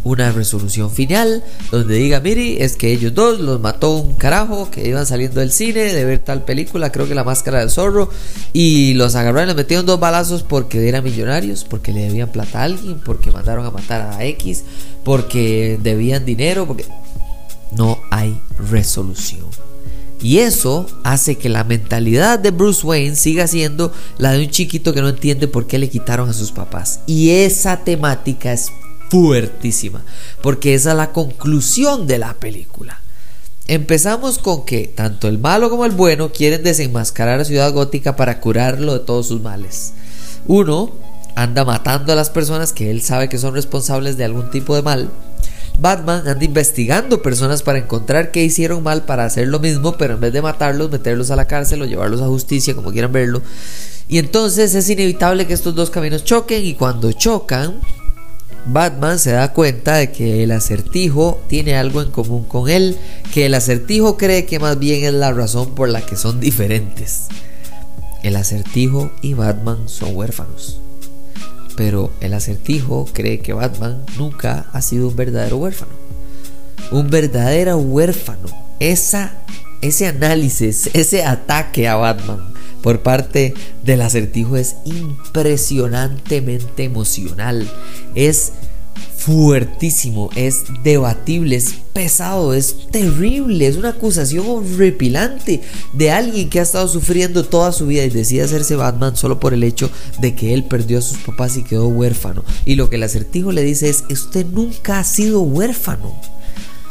una 0.06 0.30
resolución 0.30 0.90
final 0.90 1.42
donde 1.72 1.96
diga, 1.96 2.20
mire, 2.20 2.62
es 2.64 2.76
que 2.76 2.92
ellos 2.92 3.12
dos 3.12 3.40
los 3.40 3.60
mató 3.60 3.96
un 3.96 4.14
carajo 4.14 4.70
que 4.70 4.86
iban 4.86 5.04
saliendo 5.04 5.40
del 5.40 5.50
cine 5.50 5.92
de 5.92 6.04
ver 6.04 6.20
tal 6.20 6.44
película, 6.44 6.92
creo 6.92 7.08
que 7.08 7.14
La 7.14 7.24
Máscara 7.24 7.58
del 7.58 7.70
Zorro, 7.70 8.08
y 8.52 8.94
los 8.94 9.16
agarraron 9.16 9.44
y 9.44 9.46
les 9.48 9.56
metieron 9.56 9.84
dos 9.84 9.98
balazos 9.98 10.44
porque 10.44 10.88
eran 10.88 11.02
millonarios, 11.02 11.64
porque 11.64 11.92
le 11.92 12.02
debían 12.02 12.30
plata 12.30 12.60
a 12.60 12.64
alguien, 12.64 13.00
porque 13.04 13.32
mandaron 13.32 13.66
a 13.66 13.70
matar 13.72 14.02
a 14.02 14.24
X, 14.24 14.62
porque 15.04 15.78
debían 15.82 16.24
dinero, 16.24 16.66
porque 16.66 16.84
no 17.72 17.98
hay 18.10 18.40
resolución. 18.70 19.46
Y 20.22 20.38
eso 20.38 20.86
hace 21.02 21.36
que 21.36 21.48
la 21.48 21.64
mentalidad 21.64 22.38
de 22.38 22.50
Bruce 22.50 22.86
Wayne 22.86 23.16
siga 23.16 23.46
siendo 23.48 23.92
la 24.18 24.32
de 24.32 24.44
un 24.44 24.50
chiquito 24.50 24.94
que 24.94 25.02
no 25.02 25.08
entiende 25.08 25.48
por 25.48 25.66
qué 25.66 25.78
le 25.78 25.90
quitaron 25.90 26.30
a 26.30 26.32
sus 26.32 26.52
papás. 26.52 27.00
Y 27.06 27.30
esa 27.30 27.84
temática 27.84 28.52
es 28.52 28.70
fuertísima, 29.10 30.02
porque 30.42 30.74
esa 30.74 30.90
es 30.90 30.96
la 30.96 31.12
conclusión 31.12 32.06
de 32.06 32.18
la 32.18 32.34
película. 32.34 33.00
Empezamos 33.68 34.38
con 34.38 34.64
que 34.64 34.86
tanto 34.86 35.26
el 35.26 35.38
malo 35.38 35.70
como 35.70 35.84
el 35.84 35.92
bueno 35.92 36.30
quieren 36.30 36.62
desenmascarar 36.62 37.40
a 37.40 37.44
Ciudad 37.44 37.72
Gótica 37.72 38.14
para 38.14 38.40
curarlo 38.40 38.92
de 38.92 39.00
todos 39.00 39.26
sus 39.26 39.40
males. 39.40 39.92
Uno 40.46 40.92
anda 41.34 41.64
matando 41.64 42.12
a 42.12 42.16
las 42.16 42.30
personas 42.30 42.72
que 42.72 42.90
él 42.90 43.02
sabe 43.02 43.28
que 43.28 43.38
son 43.38 43.54
responsables 43.54 44.16
de 44.16 44.24
algún 44.24 44.50
tipo 44.50 44.76
de 44.76 44.82
mal. 44.82 45.10
Batman 45.78 46.26
anda 46.26 46.44
investigando 46.44 47.20
personas 47.22 47.62
para 47.62 47.78
encontrar 47.78 48.30
que 48.30 48.44
hicieron 48.44 48.82
mal 48.82 49.04
para 49.04 49.24
hacer 49.24 49.48
lo 49.48 49.58
mismo, 49.58 49.98
pero 49.98 50.14
en 50.14 50.20
vez 50.20 50.32
de 50.32 50.42
matarlos, 50.42 50.90
meterlos 50.90 51.30
a 51.30 51.36
la 51.36 51.46
cárcel 51.46 51.82
o 51.82 51.86
llevarlos 51.86 52.22
a 52.22 52.26
justicia, 52.26 52.74
como 52.74 52.92
quieran 52.92 53.12
verlo. 53.12 53.42
Y 54.08 54.18
entonces 54.18 54.74
es 54.74 54.88
inevitable 54.88 55.46
que 55.46 55.52
estos 55.52 55.74
dos 55.74 55.90
caminos 55.90 56.24
choquen 56.24 56.64
y 56.64 56.74
cuando 56.74 57.12
chocan, 57.12 57.80
Batman 58.68 59.20
se 59.20 59.30
da 59.30 59.52
cuenta 59.52 59.94
de 59.94 60.10
que 60.10 60.42
el 60.42 60.50
acertijo 60.50 61.40
tiene 61.46 61.76
algo 61.76 62.02
en 62.02 62.10
común 62.10 62.44
con 62.44 62.68
él, 62.68 62.96
que 63.32 63.46
el 63.46 63.54
acertijo 63.54 64.16
cree 64.16 64.44
que 64.44 64.58
más 64.58 64.78
bien 64.78 65.04
es 65.04 65.14
la 65.14 65.32
razón 65.32 65.74
por 65.74 65.88
la 65.88 66.04
que 66.04 66.16
son 66.16 66.40
diferentes. 66.40 67.28
El 68.24 68.34
acertijo 68.34 69.12
y 69.22 69.34
Batman 69.34 69.88
son 69.88 70.16
huérfanos. 70.16 70.80
Pero 71.76 72.10
el 72.20 72.34
acertijo 72.34 73.06
cree 73.12 73.38
que 73.38 73.52
Batman 73.52 74.04
nunca 74.18 74.66
ha 74.72 74.82
sido 74.82 75.08
un 75.08 75.16
verdadero 75.16 75.58
huérfano. 75.58 75.92
Un 76.90 77.08
verdadero 77.08 77.76
huérfano. 77.76 78.48
Esa, 78.80 79.34
ese 79.80 80.08
análisis, 80.08 80.90
ese 80.92 81.24
ataque 81.24 81.86
a 81.86 81.94
Batman 81.94 82.55
por 82.86 83.02
parte 83.02 83.52
del 83.82 84.00
acertijo 84.00 84.56
es 84.56 84.76
impresionantemente 84.84 86.84
emocional. 86.84 87.68
Es 88.14 88.52
fuertísimo, 89.16 90.30
es 90.36 90.62
debatible, 90.84 91.56
es 91.56 91.74
pesado, 91.92 92.54
es 92.54 92.88
terrible, 92.92 93.66
es 93.66 93.76
una 93.76 93.88
acusación 93.88 94.46
horripilante 94.46 95.62
de 95.94 96.12
alguien 96.12 96.48
que 96.48 96.60
ha 96.60 96.62
estado 96.62 96.86
sufriendo 96.86 97.44
toda 97.44 97.72
su 97.72 97.88
vida 97.88 98.04
y 98.04 98.10
decide 98.10 98.42
hacerse 98.42 98.76
Batman 98.76 99.16
solo 99.16 99.40
por 99.40 99.52
el 99.52 99.64
hecho 99.64 99.90
de 100.20 100.36
que 100.36 100.54
él 100.54 100.62
perdió 100.62 100.98
a 100.98 101.02
sus 101.02 101.18
papás 101.18 101.56
y 101.56 101.64
quedó 101.64 101.88
huérfano. 101.88 102.44
Y 102.64 102.76
lo 102.76 102.88
que 102.88 102.94
el 102.94 103.02
acertijo 103.02 103.50
le 103.50 103.64
dice 103.64 103.88
es, 103.88 104.04
usted 104.08 104.46
nunca 104.46 105.00
ha 105.00 105.04
sido 105.04 105.40
huérfano. 105.40 106.14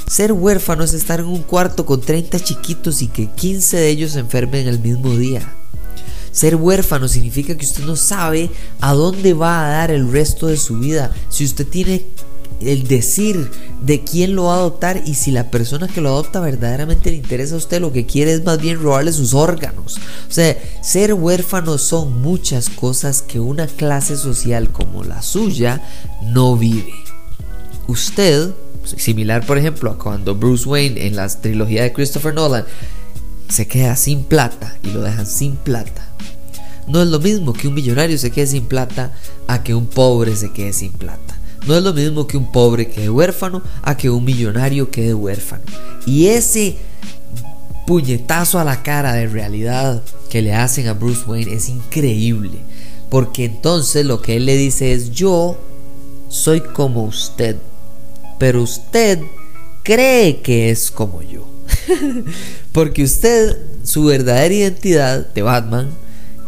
Ser 0.08 0.34
huérfano 0.34 0.84
es 0.84 0.94
estar 0.94 1.22
en 1.22 1.28
un 1.28 1.44
cuarto 1.44 1.86
con 1.86 2.02
30 2.02 2.38
chiquitos 2.42 3.02
y 3.02 3.08
que 3.08 3.28
15 3.28 3.78
de 3.78 3.88
ellos 3.88 4.12
se 4.12 4.20
enfermen 4.20 4.68
el 4.68 4.80
mismo 4.80 5.16
día. 5.16 5.56
Ser 6.36 6.58
huérfano 6.58 7.08
significa 7.08 7.56
que 7.56 7.66
usted 7.66 7.86
no 7.86 7.96
sabe 7.96 8.50
a 8.82 8.92
dónde 8.94 9.34
va 9.34 9.66
a 9.66 9.70
dar 9.70 9.90
el 9.90 10.12
resto 10.12 10.48
de 10.48 10.58
su 10.58 10.80
vida. 10.80 11.14
Si 11.30 11.46
usted 11.46 11.66
tiene 11.66 12.06
el 12.60 12.90
decir 12.90 13.50
de 13.82 14.04
quién 14.04 14.36
lo 14.36 14.44
va 14.44 14.56
a 14.56 14.58
adoptar 14.58 15.02
y 15.06 15.14
si 15.14 15.32
la 15.32 15.50
persona 15.50 15.88
que 15.88 16.02
lo 16.02 16.10
adopta 16.10 16.42
verdaderamente 16.42 17.10
le 17.12 17.16
interesa 17.16 17.56
a 17.56 17.60
usted, 17.60 17.80
lo 17.80 17.94
que 17.94 18.06
quiere 18.06 18.34
es 18.34 18.44
más 18.44 18.60
bien 18.60 18.82
robarle 18.82 19.14
sus 19.14 19.34
órganos. 19.34 19.96
O 20.28 20.32
sea, 20.34 20.58
ser 20.84 21.14
huérfano 21.14 21.78
son 21.78 22.22
muchas 22.22 22.70
cosas 22.70 23.22
que 23.22 23.40
una 23.40 23.68
clase 23.68 24.18
social 24.18 24.74
como 24.74 25.06
la 25.06 25.22
suya 25.22 25.82
no 26.22 26.58
vive. 26.58 26.92
Usted, 27.88 28.50
similar 28.84 29.46
por 29.46 29.58
ejemplo 29.58 29.90
a 29.90 29.98
cuando 29.98 30.36
Bruce 30.36 30.68
Wayne 30.68 31.08
en 31.08 31.16
la 31.16 31.30
trilogía 31.30 31.84
de 31.84 31.94
Christopher 31.94 32.34
Nolan 32.34 32.66
se 33.50 33.68
queda 33.68 33.96
sin 33.96 34.24
plata 34.24 34.76
y 34.84 34.92
lo 34.92 35.02
dejan 35.02 35.26
sin 35.26 35.56
plata 35.56 36.16
no 36.88 37.02
es 37.02 37.08
lo 37.08 37.20
mismo 37.20 37.54
que 37.54 37.68
un 37.68 37.74
millonario 37.74 38.18
se 38.18 38.32
quede 38.32 38.48
sin 38.48 38.66
plata 38.66 39.12
a 39.48 39.64
que 39.64 39.74
un 39.74 39.88
pobre 39.88 40.36
se 40.36 40.52
quede 40.52 40.74
sin 40.74 40.92
plata. 40.92 41.40
No 41.66 41.76
es 41.76 41.84
lo 41.84 41.94
mismo 41.94 42.28
que 42.28 42.38
un 42.38 42.52
pobre 42.52 42.88
quede 42.90 43.10
huérfano 43.10 43.64
a 43.82 43.98
que 43.98 44.10
un 44.10 44.24
millonario 44.24 44.92
quede 44.92 45.16
huérfano. 45.16 45.64
Y 46.06 46.28
ese 46.28 46.78
puñetazo 47.88 48.60
a 48.60 48.64
la 48.64 48.84
cara 48.84 49.14
de 49.14 49.28
realidad 49.28 50.04
que 50.30 50.44
le 50.44 50.54
hacen 50.54 50.88
a 50.88 50.94
Bruce 50.94 51.24
Wayne 51.26 51.54
es 51.54 51.70
increíble. 51.70 52.60
Porque 53.10 53.46
entonces 53.46 54.06
lo 54.06 54.22
que 54.22 54.36
él 54.36 54.46
le 54.46 54.56
dice 54.56 54.94
es 54.94 55.12
yo 55.12 55.58
soy 56.30 56.62
como 56.62 57.04
usted. 57.04 57.58
Pero 58.38 58.62
usted 58.62 59.20
cree 59.82 60.42
que 60.42 60.70
es 60.70 60.92
como 60.92 61.24
yo. 61.24 61.48
Porque 62.76 63.06
usted, 63.06 63.58
su 63.86 64.04
verdadera 64.04 64.54
identidad 64.54 65.26
de 65.34 65.42
Batman, 65.42 65.92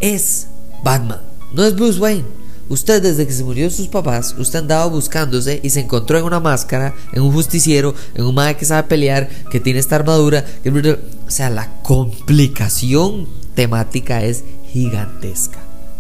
es 0.01 0.47
Batman, 0.83 1.21
no 1.53 1.63
es 1.63 1.73
Bruce 1.73 2.01
Wayne. 2.01 2.25
Usted 2.67 3.01
desde 3.01 3.25
que 3.25 3.31
se 3.31 3.45
murió 3.45 3.69
sus 3.69 3.87
papás, 3.87 4.35
usted 4.37 4.59
andaba 4.59 4.87
buscándose 4.87 5.61
y 5.63 5.69
se 5.69 5.79
encontró 5.79 6.17
en 6.17 6.25
una 6.25 6.41
máscara, 6.41 6.93
en 7.13 7.21
un 7.21 7.31
justiciero, 7.31 7.95
en 8.13 8.25
un 8.25 8.35
madre 8.35 8.57
que 8.57 8.65
sabe 8.65 8.89
pelear, 8.89 9.29
que 9.49 9.61
tiene 9.61 9.79
esta 9.79 9.95
armadura. 9.95 10.43
O 10.65 11.31
sea, 11.31 11.49
la 11.49 11.81
complicación 11.81 13.29
temática 13.55 14.21
es 14.21 14.43
gigantesca. 14.73 15.59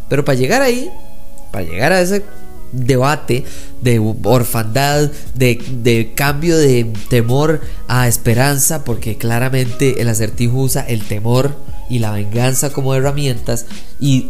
Pero 0.09 0.25
para 0.25 0.37
llegar 0.37 0.61
ahí, 0.61 0.89
para 1.53 1.63
llegar 1.63 1.93
a 1.93 2.01
ese 2.01 2.25
debate 2.71 3.45
de 3.81 3.99
orfandad, 4.23 5.11
de, 5.35 5.63
de, 5.83 6.13
cambio 6.15 6.57
de 6.57 6.91
temor 7.09 7.61
a 7.87 8.07
esperanza, 8.07 8.83
porque 8.83 9.17
claramente 9.17 10.01
el 10.01 10.09
acertijo 10.09 10.57
usa 10.57 10.81
el 10.81 11.03
temor 11.03 11.55
y 11.89 11.99
la 11.99 12.11
venganza 12.11 12.71
como 12.71 12.95
herramientas 12.95 13.65
y 13.99 14.29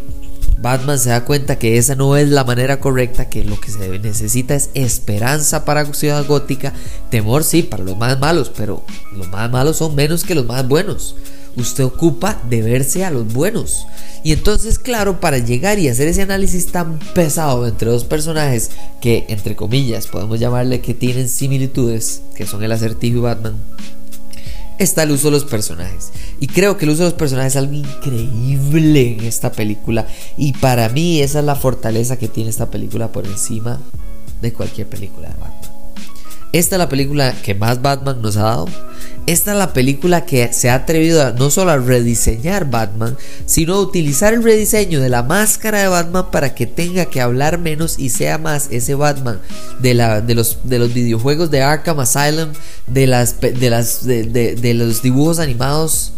Batman 0.60 0.98
se 0.98 1.10
da 1.10 1.24
cuenta 1.24 1.60
que 1.60 1.78
esa 1.78 1.96
no 1.96 2.18
es 2.18 2.30
la 2.30 2.44
manera 2.44 2.80
correcta, 2.80 3.30
que 3.30 3.44
lo 3.44 3.60
que 3.60 3.70
se 3.72 4.00
necesita 4.00 4.56
es 4.56 4.70
esperanza 4.74 5.66
para 5.66 5.86
Ciudad 5.94 6.26
Gótica, 6.26 6.74
temor 7.12 7.44
sí 7.44 7.64
para 7.64 7.84
los 7.84 7.98
más 7.98 8.20
malos, 8.20 8.52
pero 8.56 8.84
los 9.14 9.30
más 9.30 9.52
malos 9.52 9.78
son 9.78 9.96
menos 9.96 10.24
que 10.24 10.36
los 10.36 10.46
más 10.46 10.68
buenos. 10.68 11.16
Usted 11.58 11.84
ocupa 11.84 12.40
de 12.50 12.62
verse 12.62 13.04
a 13.04 13.10
los 13.10 13.34
buenos. 13.34 13.88
Y 14.24 14.32
entonces, 14.32 14.78
claro, 14.78 15.20
para 15.20 15.40
llegar 15.40 15.80
y 15.80 15.90
hacer 15.90 16.08
ese 16.08 16.22
análisis 16.22 16.72
tan 16.72 17.00
pesado 17.16 17.68
entre 17.68 17.90
dos 17.90 18.04
personajes 18.04 18.72
que, 19.02 19.26
entre 19.28 19.56
comillas, 19.56 20.08
podemos 20.08 20.40
llamarle 20.40 20.82
que 20.82 20.94
tienen 20.94 21.28
similitudes, 21.28 22.22
que 22.36 22.46
son 22.46 22.64
el 22.64 22.72
acertijo 22.72 23.18
y 23.18 23.22
Batman, 23.22 23.56
está 24.78 25.04
el 25.04 25.12
uso 25.12 25.28
de 25.28 25.32
los 25.32 25.46
personajes. 25.46 26.12
Y 26.40 26.48
creo 26.48 26.78
que 26.78 26.86
el 26.86 26.92
uso 26.92 27.04
de 27.04 27.10
los 27.10 27.18
personajes 27.18 27.54
es 27.54 27.58
algo 27.58 27.74
increíble 27.74 29.18
en 29.18 29.26
esta 29.26 29.52
película. 29.52 30.08
Y 30.38 30.54
para 30.54 30.90
mí 30.90 31.22
esa 31.22 31.40
es 31.40 31.46
la 31.46 31.56
fortaleza 31.56 32.18
que 32.18 32.28
tiene 32.28 32.50
esta 32.50 32.70
película 32.70 33.12
por 33.12 33.26
encima 33.26 33.80
de 34.42 34.54
cualquier 34.54 34.88
película 34.88 35.30
de 35.30 35.34
Batman. 35.36 35.57
Esta 36.54 36.76
es 36.76 36.80
la 36.80 36.90
película 36.90 37.34
que 37.44 37.56
más 37.56 37.82
Batman 37.82 38.22
nos 38.22 38.38
ha 38.38 38.44
dado. 38.44 38.68
Esta 39.26 39.52
es 39.52 39.58
la 39.58 39.74
película 39.74 40.26
que 40.26 40.54
se 40.54 40.70
ha 40.70 40.76
atrevido 40.76 41.34
no 41.34 41.50
solo 41.50 41.72
a 41.72 41.78
rediseñar 41.78 42.70
Batman, 42.70 43.18
sino 43.46 43.76
a 43.76 43.82
utilizar 43.82 44.34
el 44.34 44.44
rediseño 44.44 45.02
de 45.02 45.10
la 45.10 45.24
máscara 45.24 45.82
de 45.82 45.90
Batman 45.90 46.32
para 46.32 46.56
que 46.56 46.66
tenga 46.66 47.06
que 47.06 47.20
hablar 47.20 47.58
menos 47.58 48.00
y 48.00 48.10
sea 48.10 48.38
más 48.38 48.70
ese 48.72 48.96
Batman 48.96 49.42
de, 49.80 49.94
la, 49.94 50.22
de, 50.22 50.36
los, 50.36 50.60
de 50.64 50.80
los 50.80 50.94
videojuegos 50.94 51.52
de 51.52 51.62
Arkham 51.62 52.00
Asylum, 52.00 52.54
de, 52.88 53.08
las, 53.08 53.42
de, 53.42 53.70
las, 53.70 54.06
de 54.06 54.74
los 54.74 55.02
dibujos 55.02 55.40
animados, 55.40 56.14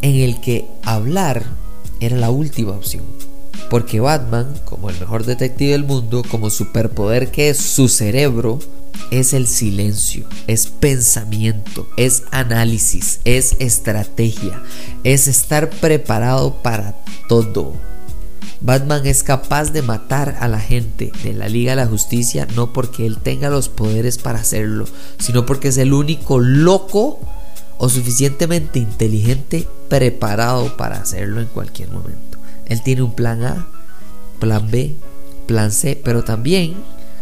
en 0.00 0.14
el 0.16 0.40
que 0.40 0.66
hablar 0.84 1.44
era 2.00 2.16
la 2.16 2.30
última 2.30 2.72
opción. 2.72 3.04
Porque 3.68 4.00
Batman, 4.00 4.54
como 4.64 4.88
el 4.88 4.98
mejor 4.98 5.26
detective 5.26 5.72
del 5.72 5.84
mundo, 5.84 6.22
como 6.30 6.48
superpoder 6.48 7.30
que 7.30 7.50
es 7.50 7.58
su 7.58 7.88
cerebro, 7.88 8.60
es 9.10 9.32
el 9.32 9.46
silencio, 9.46 10.26
es 10.46 10.66
pensamiento, 10.66 11.88
es 11.96 12.24
análisis, 12.30 13.20
es 13.24 13.56
estrategia, 13.58 14.62
es 15.04 15.28
estar 15.28 15.70
preparado 15.70 16.62
para 16.62 16.94
todo. 17.28 17.74
Batman 18.60 19.06
es 19.06 19.22
capaz 19.22 19.70
de 19.72 19.82
matar 19.82 20.36
a 20.40 20.48
la 20.48 20.58
gente 20.58 21.12
de 21.22 21.32
la 21.32 21.48
Liga 21.48 21.72
de 21.72 21.76
la 21.76 21.86
Justicia 21.86 22.48
no 22.56 22.72
porque 22.72 23.06
él 23.06 23.18
tenga 23.18 23.50
los 23.50 23.68
poderes 23.68 24.18
para 24.18 24.40
hacerlo, 24.40 24.86
sino 25.18 25.46
porque 25.46 25.68
es 25.68 25.78
el 25.78 25.92
único 25.92 26.40
loco 26.40 27.20
o 27.78 27.88
suficientemente 27.88 28.80
inteligente 28.80 29.68
preparado 29.88 30.76
para 30.76 30.96
hacerlo 30.96 31.40
en 31.40 31.46
cualquier 31.46 31.90
momento. 31.90 32.38
Él 32.66 32.82
tiene 32.82 33.02
un 33.02 33.14
plan 33.14 33.44
A, 33.44 33.68
plan 34.40 34.68
B, 34.70 34.96
plan 35.46 35.70
C, 35.70 36.00
pero 36.02 36.24
también 36.24 36.74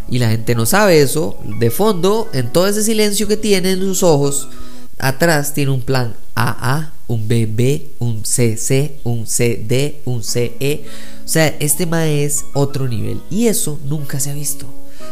y 0.09 0.19
la 0.19 0.31
gente 0.31 0.55
no 0.55 0.67
sabe 0.67 1.01
eso, 1.01 1.37
de 1.59 1.71
fondo, 1.71 2.29
en 2.33 2.53
todo 2.53 2.69
ese 2.69 2.83
silencio 2.83 3.27
que 3.27 3.37
tiene 3.37 3.73
en 3.73 3.81
sus 3.81 4.03
ojos, 4.03 4.49
atrás 4.99 5.53
tiene 5.53 5.73
un 5.73 5.81
plan 5.81 6.15
AA, 6.35 6.93
un 7.09 7.29
BB, 7.29 7.83
un 7.99 8.25
CC, 8.25 8.99
un 9.05 9.27
CD, 9.27 10.01
un 10.05 10.23
CE. 10.23 10.85
O 11.25 11.29
sea, 11.29 11.49
este 11.61 11.87
MAE 11.87 12.25
es 12.25 12.45
otro 12.55 12.89
nivel. 12.89 13.21
Y 13.31 13.47
eso 13.47 13.79
nunca 13.85 14.21
se 14.21 14.31
ha 14.31 14.35
visto. 14.35 14.67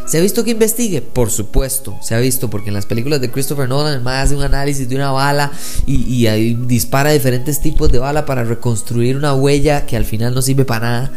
¿Se 0.06 0.18
ha 0.18 0.20
visto 0.20 0.44
que 0.44 0.50
investigue? 0.50 1.00
Por 1.02 1.30
supuesto, 1.30 1.96
se 2.02 2.14
ha 2.14 2.18
visto 2.18 2.50
porque 2.50 2.68
en 2.68 2.74
las 2.74 2.84
películas 2.86 3.20
de 3.20 3.30
Christopher 3.30 3.68
Nolan 3.68 3.94
el 3.94 4.00
MAE 4.00 4.20
hace 4.20 4.36
un 4.36 4.42
análisis 4.42 4.88
de 4.88 4.96
una 4.96 5.12
bala 5.12 5.50
y 5.86 6.54
dispara 6.66 7.10
diferentes 7.10 7.60
tipos 7.60 7.90
de 7.90 7.98
bala 7.98 8.26
para 8.26 8.44
reconstruir 8.44 9.16
una 9.16 9.34
huella 9.34 9.86
que 9.86 9.96
al 9.96 10.04
final 10.04 10.34
no 10.34 10.42
sirve 10.42 10.64
para 10.64 10.90
nada 10.90 11.12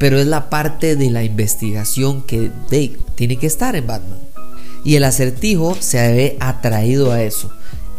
pero 0.00 0.18
es 0.18 0.26
la 0.26 0.48
parte 0.48 0.96
de 0.96 1.10
la 1.10 1.22
investigación 1.22 2.22
que 2.22 2.50
tiene 3.14 3.36
que 3.36 3.46
estar 3.46 3.76
en 3.76 3.86
Batman. 3.86 4.18
Y 4.82 4.96
el 4.96 5.04
acertijo 5.04 5.76
se 5.78 5.98
ve 5.98 6.36
atraído 6.40 7.12
a 7.12 7.22
eso. 7.22 7.52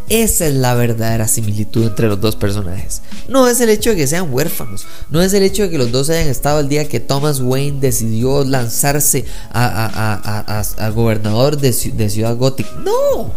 Esa 0.09 0.47
es 0.47 0.55
la 0.55 0.73
verdadera 0.73 1.27
similitud 1.27 1.85
entre 1.85 2.07
los 2.07 2.19
dos 2.19 2.35
personajes. 2.35 3.03
No 3.29 3.47
es 3.47 3.61
el 3.61 3.69
hecho 3.69 3.91
de 3.91 3.97
que 3.97 4.07
sean 4.07 4.33
huérfanos, 4.33 4.87
no 5.11 5.21
es 5.21 5.31
el 5.35 5.43
hecho 5.43 5.61
de 5.61 5.69
que 5.69 5.77
los 5.77 5.91
dos 5.91 6.09
hayan 6.09 6.27
estado 6.27 6.59
el 6.59 6.69
día 6.69 6.89
que 6.89 6.99
Thomas 6.99 7.39
Wayne 7.39 7.79
decidió 7.79 8.43
lanzarse 8.43 9.23
a, 9.51 10.91
gobernador 10.95 11.57
de, 11.57 11.71
de 11.71 12.09
Ciudad 12.09 12.35
Gótica. 12.35 12.71
No. 12.83 13.31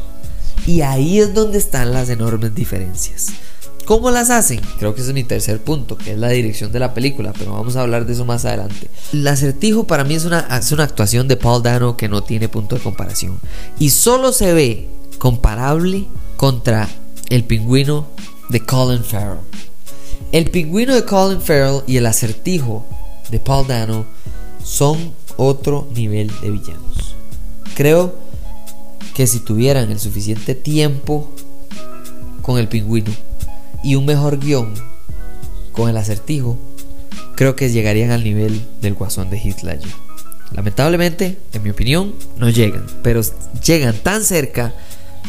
Y 0.66 0.80
ahí 0.80 1.20
es 1.20 1.34
donde 1.34 1.58
están 1.58 1.92
las 1.92 2.08
enormes 2.08 2.54
diferencias. 2.54 3.28
¿Cómo 3.84 4.10
las 4.10 4.30
hacen? 4.30 4.60
Creo 4.78 4.94
que 4.94 5.02
ese 5.02 5.10
es 5.10 5.14
mi 5.14 5.24
tercer 5.24 5.62
punto, 5.62 5.98
que 5.98 6.12
es 6.12 6.18
la 6.18 6.30
dirección 6.30 6.72
de 6.72 6.78
la 6.78 6.94
película, 6.94 7.34
pero 7.38 7.52
vamos 7.52 7.76
a 7.76 7.82
hablar 7.82 8.06
de 8.06 8.14
eso 8.14 8.24
más 8.24 8.44
adelante. 8.46 8.88
El 9.12 9.26
acertijo 9.28 9.86
para 9.86 10.04
mí 10.04 10.14
es 10.14 10.24
una, 10.24 10.40
es 10.58 10.72
una 10.72 10.84
actuación 10.84 11.28
de 11.28 11.36
Paul 11.36 11.62
Dano 11.62 11.96
que 11.96 12.08
no 12.08 12.22
tiene 12.22 12.48
punto 12.48 12.76
de 12.76 12.82
comparación. 12.82 13.38
Y 13.78 13.90
solo 13.90 14.32
se 14.32 14.54
ve 14.54 14.88
comparable 15.18 16.06
contra 16.38 16.88
el 17.28 17.44
pingüino 17.44 18.06
de 18.48 18.60
Colin 18.60 19.04
Farrell. 19.04 19.40
El 20.32 20.50
pingüino 20.50 20.94
de 20.94 21.04
Colin 21.04 21.40
Farrell 21.40 21.82
y 21.86 21.98
el 21.98 22.06
acertijo 22.06 22.86
de 23.30 23.38
Paul 23.38 23.66
Dano 23.66 24.06
son 24.62 25.12
otro 25.36 25.88
nivel 25.94 26.32
de 26.40 26.50
villanos. 26.50 27.16
Creo 27.74 28.14
que 29.14 29.26
si 29.26 29.40
tuvieran 29.40 29.90
el 29.90 30.00
suficiente 30.00 30.54
tiempo 30.54 31.30
con 32.40 32.58
el 32.58 32.68
pingüino 32.68 33.12
y 33.84 33.94
un 33.94 34.06
mejor 34.06 34.38
guion 34.38 34.72
con 35.72 35.90
el 35.90 35.96
acertijo, 35.96 36.58
creo 37.36 37.54
que 37.54 37.70
llegarían 37.70 38.10
al 38.10 38.24
nivel 38.24 38.60
del 38.80 38.94
guasón 38.94 39.30
de 39.30 39.36
Ledger. 39.36 39.92
Lamentablemente, 40.52 41.38
en 41.52 41.62
mi 41.62 41.70
opinión, 41.70 42.14
no 42.38 42.48
llegan, 42.48 42.86
pero 43.02 43.20
llegan 43.64 43.94
tan 43.96 44.24
cerca 44.24 44.72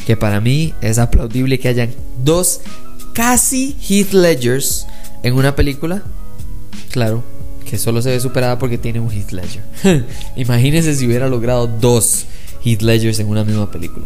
que 0.06 0.16
para 0.16 0.40
mí 0.40 0.74
es 0.82 1.00
aplaudible 1.00 1.60
que 1.60 1.68
hayan 1.68 1.90
dos 2.24 2.62
casi 3.14 3.76
Heath 3.88 4.14
Ledgers 4.14 4.86
en 5.24 5.34
una 5.34 5.56
película. 5.56 6.04
Claro, 6.92 7.24
que 7.68 7.78
solo 7.78 8.02
se 8.02 8.12
ve 8.12 8.20
superada 8.20 8.60
porque 8.60 8.78
tiene 8.78 9.00
un 9.00 9.12
Heath 9.12 9.32
Ledger. 9.32 9.64
Imagínense 10.36 10.96
si 10.96 11.08
hubiera 11.08 11.28
logrado 11.28 11.68
dos 11.68 12.26
Heath 12.64 12.82
Ledgers 12.82 13.20
en 13.20 13.28
una 13.28 13.44
misma 13.44 13.72
película. 13.72 14.06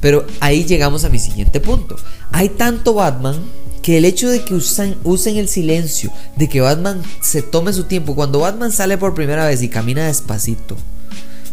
Pero 0.00 0.26
ahí 0.40 0.64
llegamos 0.64 1.04
a 1.04 1.08
mi 1.08 1.18
siguiente 1.18 1.60
punto. 1.60 1.96
Hay 2.30 2.50
tanto 2.50 2.94
Batman 2.94 3.36
que 3.82 3.98
el 3.98 4.04
hecho 4.04 4.28
de 4.28 4.44
que 4.44 4.54
usen, 4.54 4.96
usen, 5.04 5.36
el 5.36 5.48
silencio, 5.48 6.10
de 6.36 6.48
que 6.48 6.60
Batman 6.60 7.02
se 7.20 7.42
tome 7.42 7.72
su 7.72 7.84
tiempo, 7.84 8.14
cuando 8.14 8.40
Batman 8.40 8.72
sale 8.72 8.98
por 8.98 9.14
primera 9.14 9.46
vez 9.46 9.62
y 9.62 9.68
camina 9.68 10.06
despacito, 10.06 10.76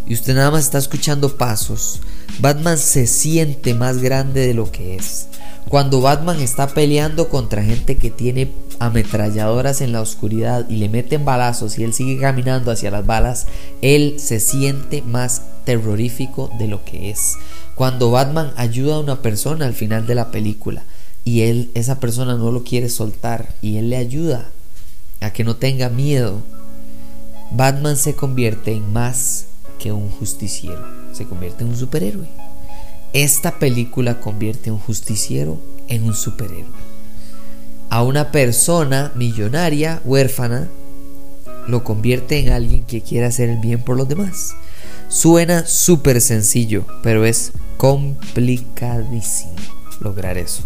y 0.08 0.14
usted 0.14 0.36
nada 0.36 0.52
más 0.52 0.66
está 0.66 0.78
escuchando 0.78 1.36
pasos, 1.36 2.00
Batman 2.40 2.78
se 2.78 3.08
siente 3.08 3.74
más 3.74 4.00
grande 4.00 4.46
de 4.46 4.54
lo 4.54 4.72
que 4.72 4.96
es. 4.96 5.28
Cuando 5.68 6.00
Batman 6.00 6.40
está 6.42 6.68
peleando 6.68 7.28
contra 7.30 7.64
gente 7.64 7.98
que 7.98 8.12
tiene 8.12 8.52
ametralladoras 8.80 9.82
en 9.82 9.94
la 9.94 10.02
oscuridad 10.02 10.70
y 10.70 10.76
le 10.76 10.90
meten 10.90 11.26
balazos 11.26 11.80
y 11.80 11.84
él 11.84 11.94
sigue 11.94 12.20
caminando 12.20 12.72
hacia 12.72 12.92
las 12.92 13.06
balas, 13.06 13.48
él 13.82 14.18
se 14.20 14.40
siente 14.40 15.02
más 15.02 15.42
terrorífico 15.64 16.52
de 16.60 16.68
lo 16.68 16.86
que 16.86 17.10
es. 17.10 17.34
Cuando 17.74 18.12
Batman 18.12 18.52
ayuda 18.58 18.96
a 18.96 19.00
una 19.00 19.22
persona 19.24 19.66
al 19.66 19.74
final 19.74 20.06
de 20.06 20.16
la 20.16 20.30
película 20.30 20.84
y 21.26 21.42
él 21.42 21.70
esa 21.74 22.00
persona 22.00 22.36
no 22.36 22.52
lo 22.54 22.64
quiere 22.64 22.88
soltar 22.88 23.54
y 23.62 23.76
él 23.76 23.90
le 23.90 23.98
ayuda 23.98 24.50
a 25.20 25.34
que 25.34 25.44
no 25.44 25.58
tenga 25.58 25.90
miedo, 25.90 26.42
Batman 27.52 27.98
se 27.98 28.16
convierte 28.16 28.72
en 28.72 28.94
más 28.94 29.48
que 29.80 29.92
un 29.92 30.10
justiciero, 30.10 30.86
se 31.12 31.26
convierte 31.26 31.66
en 31.66 31.72
un 31.72 31.78
superhéroe. 31.78 32.30
Esta 33.12 33.60
película 33.60 34.22
convierte 34.22 34.70
a 34.70 34.74
un 34.74 34.80
justiciero 34.80 35.60
en 35.90 36.04
un 36.04 36.16
superhéroe 36.16 36.96
a 37.90 38.04
una 38.04 38.32
persona 38.32 39.12
millonaria, 39.16 40.02
huérfana, 40.04 40.68
lo 41.68 41.84
convierte 41.84 42.40
en 42.40 42.50
alguien 42.50 42.84
que 42.84 43.02
quiere 43.02 43.26
hacer 43.26 43.50
el 43.50 43.58
bien 43.60 43.82
por 43.82 43.96
los 43.96 44.08
demás. 44.08 44.54
Suena 45.08 45.66
súper 45.66 46.20
sencillo, 46.20 46.86
pero 47.04 47.26
es 47.26 47.54
complicadísimo 47.78 49.54
lograr 50.02 50.38
eso. 50.38 50.64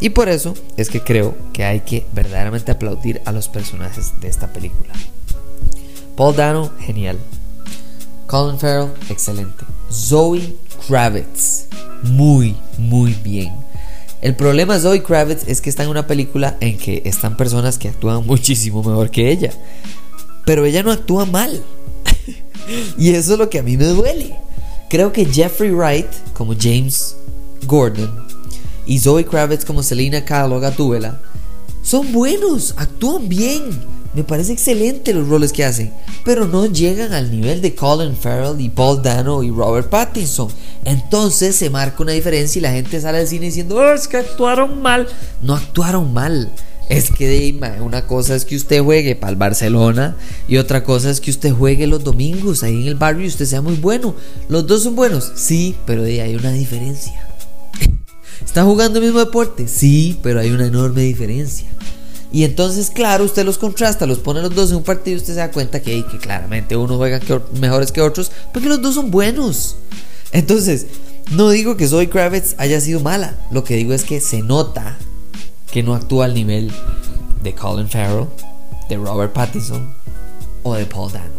Y 0.00 0.10
por 0.10 0.28
eso 0.28 0.54
es 0.76 0.90
que 0.90 1.00
creo 1.00 1.34
que 1.52 1.64
hay 1.64 1.80
que 1.80 2.06
verdaderamente 2.12 2.72
aplaudir 2.72 3.22
a 3.24 3.32
los 3.32 3.48
personajes 3.48 4.12
de 4.20 4.28
esta 4.28 4.52
película. 4.52 4.92
Paul 6.16 6.36
Dano, 6.36 6.70
genial. 6.80 7.18
Colin 8.26 8.58
Farrell, 8.58 8.90
excelente. 9.08 9.64
Zoe 9.90 10.56
Kravitz, 10.86 11.66
muy, 12.02 12.56
muy 12.78 13.14
bien. 13.14 13.52
El 14.20 14.34
problema 14.34 14.74
de 14.74 14.80
Zoe 14.80 15.02
Kravitz 15.02 15.46
es 15.46 15.60
que 15.60 15.70
está 15.70 15.84
en 15.84 15.90
una 15.90 16.06
película 16.06 16.56
en 16.60 16.76
que 16.78 17.02
están 17.04 17.36
personas 17.36 17.78
que 17.78 17.88
actúan 17.88 18.26
muchísimo 18.26 18.82
mejor 18.82 19.10
que 19.10 19.30
ella. 19.30 19.52
Pero 20.44 20.64
ella 20.64 20.82
no 20.82 20.92
actúa 20.92 21.24
mal. 21.24 21.62
y 22.98 23.10
eso 23.10 23.34
es 23.34 23.38
lo 23.38 23.48
que 23.48 23.60
a 23.60 23.62
mí 23.62 23.76
me 23.76 23.86
duele. 23.86 24.36
Creo 24.88 25.12
que 25.12 25.24
Jeffrey 25.24 25.70
Wright 25.70 26.06
como 26.32 26.54
James 26.58 27.16
Gordon 27.66 28.25
y 28.86 28.98
Zoe 29.00 29.24
Kravitz 29.24 29.64
como 29.64 29.82
Selena 29.82 30.24
Kyle 30.24 30.60
Gatúbela 30.60 31.20
son 31.86 32.10
buenos, 32.12 32.74
actúan 32.78 33.28
bien. 33.28 33.62
Me 34.12 34.24
parece 34.24 34.52
excelente 34.52 35.14
los 35.14 35.28
roles 35.28 35.52
que 35.52 35.64
hacen, 35.64 35.92
pero 36.24 36.44
no 36.44 36.66
llegan 36.66 37.12
al 37.12 37.30
nivel 37.30 37.62
de 37.62 37.76
Colin 37.76 38.16
Farrell 38.16 38.60
y 38.60 38.70
Paul 38.70 39.02
Dano 39.02 39.44
y 39.44 39.50
Robert 39.50 39.88
Pattinson. 39.88 40.48
Entonces 40.84 41.54
se 41.54 41.70
marca 41.70 42.02
una 42.02 42.10
diferencia 42.10 42.58
y 42.58 42.62
la 42.62 42.72
gente 42.72 43.00
sale 43.00 43.18
al 43.18 43.28
cine 43.28 43.46
diciendo, 43.46 43.76
oh, 43.76 43.92
es 43.92 44.08
que 44.08 44.16
actuaron 44.16 44.82
mal. 44.82 45.06
No 45.42 45.54
actuaron 45.54 46.12
mal. 46.12 46.50
Es 46.88 47.12
que 47.12 47.56
una 47.80 48.04
cosa 48.08 48.34
es 48.34 48.44
que 48.44 48.56
usted 48.56 48.82
juegue 48.82 49.14
para 49.14 49.30
el 49.30 49.36
Barcelona 49.36 50.16
y 50.48 50.56
otra 50.56 50.82
cosa 50.82 51.08
es 51.10 51.20
que 51.20 51.30
usted 51.30 51.52
juegue 51.52 51.86
los 51.86 52.02
domingos 52.02 52.64
ahí 52.64 52.82
en 52.82 52.88
el 52.88 52.94
barrio 52.96 53.24
y 53.24 53.28
usted 53.28 53.44
sea 53.44 53.62
muy 53.62 53.76
bueno. 53.76 54.16
Los 54.48 54.66
dos 54.66 54.82
son 54.82 54.96
buenos, 54.96 55.32
sí, 55.36 55.76
pero 55.86 56.02
hay 56.02 56.34
una 56.34 56.50
diferencia. 56.50 57.25
¿Está 58.44 58.64
jugando 58.64 58.98
el 58.98 59.06
mismo 59.06 59.20
deporte? 59.20 59.68
Sí, 59.68 60.18
pero 60.22 60.40
hay 60.40 60.50
una 60.50 60.66
enorme 60.66 61.02
diferencia. 61.02 61.66
Y 62.32 62.44
entonces, 62.44 62.90
claro, 62.90 63.24
usted 63.24 63.44
los 63.44 63.58
contrasta, 63.58 64.06
los 64.06 64.18
pone 64.18 64.42
los 64.42 64.54
dos 64.54 64.70
en 64.70 64.76
un 64.76 64.82
partido 64.82 65.16
y 65.16 65.20
usted 65.20 65.34
se 65.34 65.40
da 65.40 65.50
cuenta 65.50 65.80
que, 65.80 66.04
que 66.04 66.18
claramente 66.18 66.76
uno 66.76 66.96
juega 66.96 67.20
mejores 67.60 67.92
que 67.92 68.02
otros, 68.02 68.30
porque 68.52 68.68
los 68.68 68.82
dos 68.82 68.94
son 68.94 69.10
buenos. 69.10 69.76
Entonces, 70.32 70.86
no 71.30 71.50
digo 71.50 71.76
que 71.76 71.88
Zoe 71.88 72.08
Kravitz 72.08 72.54
haya 72.58 72.80
sido 72.80 73.00
mala, 73.00 73.36
lo 73.50 73.64
que 73.64 73.76
digo 73.76 73.94
es 73.94 74.04
que 74.04 74.20
se 74.20 74.42
nota 74.42 74.98
que 75.70 75.82
no 75.82 75.94
actúa 75.94 76.26
al 76.26 76.34
nivel 76.34 76.70
de 77.42 77.54
Colin 77.54 77.88
Farrell, 77.88 78.26
de 78.88 78.96
Robert 78.96 79.32
Pattinson 79.32 79.94
o 80.62 80.74
de 80.74 80.86
Paul 80.86 81.12
Dano. 81.12 81.34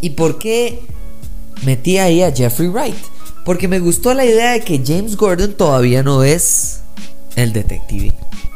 ¿Y 0.00 0.10
por 0.10 0.38
qué 0.38 0.82
metí 1.64 1.98
ahí 1.98 2.22
a 2.22 2.30
Jeffrey 2.30 2.68
Wright? 2.68 2.96
Porque 3.46 3.68
me 3.68 3.78
gustó 3.78 4.12
la 4.12 4.24
idea 4.24 4.54
de 4.54 4.60
que 4.60 4.82
James 4.84 5.16
Gordon 5.16 5.54
todavía 5.54 6.02
no 6.02 6.24
es 6.24 6.80
el 7.36 7.52
detective 7.52 8.12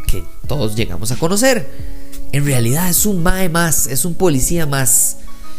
que 0.08 0.24
todos 0.48 0.74
llegamos 0.74 1.12
a 1.12 1.16
conocer. 1.16 1.70
En 2.32 2.44
realidad 2.44 2.88
es 2.88 3.06
un 3.06 3.22
mae 3.22 3.48
más, 3.48 3.86
es 3.86 4.04
un 4.04 4.14
policía 4.14 4.66
más. 4.66 5.18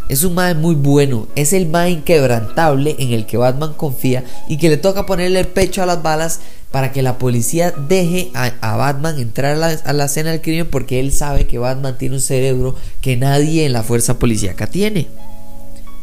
Es 0.09 0.25
un 0.25 0.33
mae 0.33 0.53
muy 0.53 0.75
bueno, 0.75 1.29
es 1.35 1.53
el 1.53 1.69
mae 1.69 1.91
inquebrantable 1.91 2.97
en 2.99 3.13
el 3.13 3.25
que 3.25 3.37
Batman 3.37 3.73
confía 3.73 4.25
y 4.49 4.57
que 4.57 4.67
le 4.67 4.75
toca 4.75 5.05
ponerle 5.05 5.39
el 5.39 5.47
pecho 5.47 5.81
a 5.81 5.85
las 5.85 6.03
balas 6.03 6.41
para 6.69 6.91
que 6.91 7.01
la 7.01 7.17
policía 7.17 7.71
deje 7.71 8.31
a, 8.33 8.75
Batman 8.75 9.17
entrar 9.17 9.53
a 9.53 9.57
la, 9.57 9.67
a 9.67 9.93
la, 9.93 10.05
escena 10.05 10.31
del 10.31 10.41
crimen 10.41 10.67
porque 10.69 10.99
él 10.99 11.13
sabe 11.13 11.47
que 11.47 11.57
Batman 11.57 11.97
tiene 11.97 12.15
un 12.15 12.21
cerebro 12.21 12.75
que 12.99 13.15
nadie 13.15 13.65
en 13.65 13.71
la 13.71 13.83
fuerza 13.83 14.19
policíaca 14.19 14.67
tiene, 14.67 15.07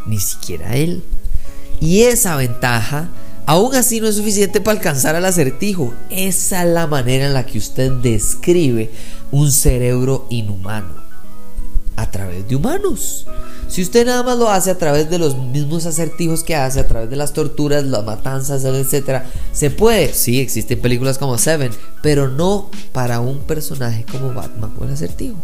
ni 0.06 0.18
siquiera 0.18 0.74
él. 0.76 1.02
Y 1.80 2.02
esa 2.02 2.36
ventaja 2.36 3.08
Aún 3.48 3.74
así 3.74 3.98
no 3.98 4.08
es 4.08 4.16
suficiente 4.16 4.60
para 4.60 4.76
alcanzar 4.76 5.16
al 5.16 5.24
acertijo. 5.24 5.94
Esa 6.10 6.64
es 6.64 6.68
la 6.68 6.86
manera 6.86 7.24
en 7.24 7.32
la 7.32 7.46
que 7.46 7.56
usted 7.56 7.90
describe 7.92 8.90
un 9.30 9.50
cerebro 9.50 10.26
inhumano. 10.28 10.92
A 11.96 12.10
través 12.10 12.46
de 12.46 12.56
humanos. 12.56 13.26
Si 13.66 13.80
usted 13.80 14.04
nada 14.04 14.22
más 14.22 14.36
lo 14.36 14.50
hace 14.50 14.70
a 14.70 14.76
través 14.76 15.08
de 15.08 15.18
los 15.18 15.38
mismos 15.38 15.86
acertijos 15.86 16.44
que 16.44 16.56
hace, 16.56 16.80
a 16.80 16.86
través 16.86 17.08
de 17.08 17.16
las 17.16 17.32
torturas, 17.32 17.84
las 17.84 18.04
matanzas, 18.04 18.64
etc., 18.64 19.22
se 19.52 19.70
puede. 19.70 20.12
Sí, 20.12 20.40
existen 20.40 20.78
películas 20.78 21.16
como 21.16 21.38
Seven, 21.38 21.72
pero 22.02 22.28
no 22.28 22.70
para 22.92 23.20
un 23.20 23.38
personaje 23.38 24.04
como 24.12 24.34
Batman 24.34 24.74
o 24.78 24.84
el 24.84 24.92
acertijo. 24.92 25.36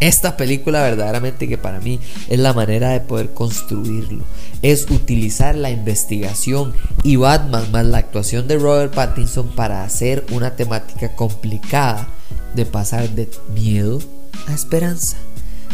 Esta 0.00 0.38
película 0.38 0.82
verdaderamente 0.82 1.46
que 1.46 1.58
para 1.58 1.78
mí 1.78 2.00
es 2.28 2.38
la 2.38 2.54
manera 2.54 2.88
de 2.88 3.00
poder 3.00 3.34
construirlo. 3.34 4.24
Es 4.62 4.90
utilizar 4.90 5.54
la 5.54 5.70
investigación 5.70 6.72
y 7.02 7.16
Batman 7.16 7.70
más 7.70 7.84
la 7.84 7.98
actuación 7.98 8.48
de 8.48 8.56
Robert 8.56 8.94
Pattinson 8.94 9.48
para 9.48 9.84
hacer 9.84 10.24
una 10.32 10.56
temática 10.56 11.14
complicada 11.14 12.08
de 12.54 12.64
pasar 12.64 13.10
de 13.10 13.30
miedo 13.54 14.00
a 14.48 14.54
esperanza. 14.54 15.18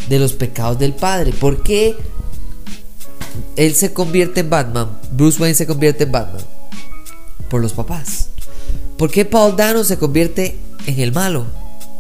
De 0.08 0.18
los 0.18 0.32
pecados 0.32 0.78
del 0.78 0.92
padre. 0.92 1.32
¿Por 1.32 1.62
qué 1.62 1.96
él 3.54 3.74
se 3.76 3.92
convierte 3.92 4.40
en 4.40 4.50
Batman? 4.50 4.98
Bruce 5.12 5.40
Wayne 5.40 5.54
se 5.54 5.66
convierte 5.68 6.02
en 6.04 6.12
Batman. 6.12 6.42
Por 7.48 7.60
los 7.62 7.72
papás. 7.72 8.30
¿Por 8.98 9.10
qué 9.10 9.24
Paul 9.24 9.56
Dano 9.56 9.84
se 9.84 9.98
convierte 9.98 10.58
en 10.86 10.98
el 10.98 11.12
malo? 11.12 11.46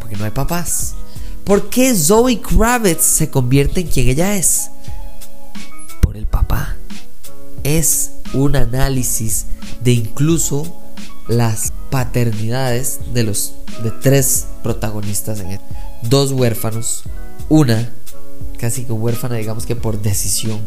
Porque 0.00 0.16
no 0.16 0.24
hay 0.24 0.32
papás. 0.32 0.96
¿Por 1.46 1.70
qué 1.70 1.94
Zoe 1.94 2.40
Kravitz 2.40 3.04
se 3.04 3.30
convierte 3.30 3.82
en 3.82 3.86
quien 3.86 4.08
ella 4.08 4.34
es? 4.34 4.72
Por 6.02 6.16
el 6.16 6.26
papá. 6.26 6.74
Es 7.62 8.10
un 8.34 8.56
análisis 8.56 9.46
de 9.80 9.92
incluso 9.92 10.76
las 11.28 11.72
paternidades 11.88 12.98
de 13.14 13.22
los 13.22 13.52
de 13.84 13.92
tres 13.92 14.46
protagonistas 14.64 15.38
en 15.38 15.52
esto. 15.52 15.64
Dos 16.02 16.32
huérfanos, 16.32 17.04
una 17.48 17.92
casi 18.58 18.82
que 18.82 18.92
huérfana, 18.92 19.36
digamos 19.36 19.66
que 19.66 19.76
por 19.76 20.02
decisión. 20.02 20.58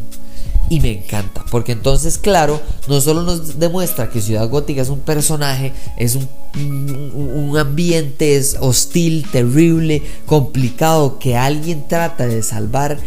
Y 0.70 0.80
me 0.80 0.92
encanta, 0.92 1.44
porque 1.52 1.74
entonces, 1.74 2.18
claro, 2.18 2.62
no 2.88 3.02
solo 3.02 3.24
nos 3.24 3.60
demuestra 3.60 4.10
que 4.10 4.22
Ciudad 4.22 4.48
Gótica 4.48 4.82
es 4.82 4.90
un 4.90 5.02
personaje, 5.02 5.74
es 5.98 6.16
un, 6.16 6.30
un, 6.56 7.58
ambiente 7.58 8.42
hostil, 8.60 9.26
terrible, 9.32 10.02
complicado, 10.26 11.20
que 11.20 11.36
alguien 11.36 11.88
trata 11.88 12.28
de 12.28 12.44
salvar 12.44 12.98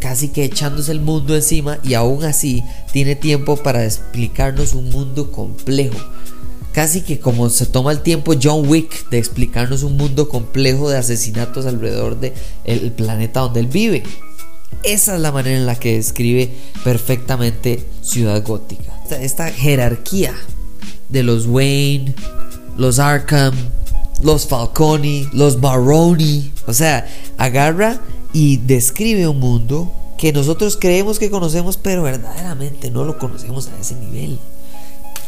casi 0.00 0.28
que 0.28 0.44
echándose 0.44 0.92
el 0.92 1.00
mundo 1.00 1.34
encima 1.34 1.78
y 1.82 1.94
aún 1.94 2.24
así 2.24 2.62
tiene 2.92 3.16
tiempo 3.16 3.56
para 3.56 3.84
explicarnos 3.84 4.74
un 4.74 4.90
mundo 4.90 5.32
complejo. 5.32 5.96
Casi 6.72 7.02
que 7.02 7.20
como 7.20 7.48
se 7.50 7.66
toma 7.66 7.92
el 7.92 8.00
tiempo 8.00 8.34
John 8.40 8.68
Wick 8.68 9.08
de 9.08 9.18
explicarnos 9.18 9.82
un 9.82 9.96
mundo 9.96 10.28
complejo 10.28 10.90
de 10.90 10.98
asesinatos 10.98 11.66
alrededor 11.66 12.18
del 12.18 12.32
el 12.64 12.92
planeta 12.92 13.40
donde 13.40 13.60
él 13.60 13.68
vive. 13.68 14.02
Esa 14.82 15.14
es 15.14 15.20
la 15.20 15.32
manera 15.32 15.56
en 15.56 15.66
la 15.66 15.76
que 15.76 15.94
describe 15.94 16.50
perfectamente 16.82 17.86
Ciudad 18.02 18.44
Gótica. 18.44 18.92
Esta 19.10 19.50
jerarquía 19.50 20.34
de 21.08 21.22
los 21.22 21.46
Wayne, 21.46 22.14
los 22.76 22.98
Arkham, 22.98 23.54
los 24.22 24.46
Falconi, 24.46 25.28
los 25.32 25.60
Baroni. 25.60 26.52
O 26.66 26.72
sea, 26.72 27.06
agarra 27.38 28.00
y 28.32 28.58
describe 28.58 29.28
un 29.28 29.40
mundo 29.40 29.92
que 30.18 30.32
nosotros 30.32 30.76
creemos 30.80 31.18
que 31.18 31.30
conocemos, 31.30 31.76
pero 31.76 32.02
verdaderamente 32.02 32.90
no 32.90 33.04
lo 33.04 33.18
conocemos 33.18 33.68
a 33.68 33.80
ese 33.80 33.94
nivel. 33.96 34.38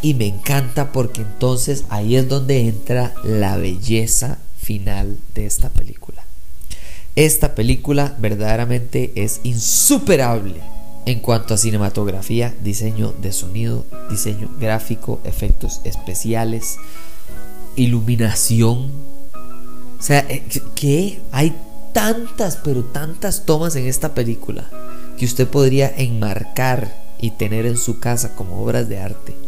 Y 0.03 0.15
me 0.15 0.27
encanta 0.27 0.93
porque 0.93 1.23
entonces 1.23 1.85
ahí 1.89 2.17
es 2.17 2.29
donde 2.29 2.69
entra 2.69 3.15
la 3.25 3.57
belleza 3.57 4.39
final 4.59 5.19
de 5.35 5.47
esta 5.47 5.71
película. 5.71 6.23
Esta 7.17 7.55
película 7.55 8.15
verdaderamente 8.19 9.13
es 9.15 9.41
insuperable 9.43 10.61
en 11.07 11.21
cuanto 11.21 11.55
a 11.55 11.57
cinematografía, 11.57 12.53
diseño 12.63 13.15
de 13.23 13.33
sonido, 13.33 13.87
diseño 14.11 14.51
gráfico, 14.59 15.21
efectos 15.25 15.81
especiales, 15.85 16.79
iluminación. 17.77 18.91
O 19.99 20.03
sea, 20.03 20.27
eh, 20.29 20.43
que 20.75 21.21
hay 21.31 21.57
tantas, 21.93 22.57
pero 22.57 22.85
tantas 22.85 23.47
tomas 23.47 23.77
en 23.77 23.87
esta 23.87 24.15
película 24.15 24.69
que 25.17 25.25
usted 25.25 25.49
podría 25.49 25.89
enmarcar 25.97 26.93
y 27.21 27.31
tener 27.31 27.67
en 27.67 27.79
su 27.79 28.01
casa 28.01 28.35
como 28.35 28.61
obras 28.63 28.89
de 28.89 28.99
arte. 28.99 29.46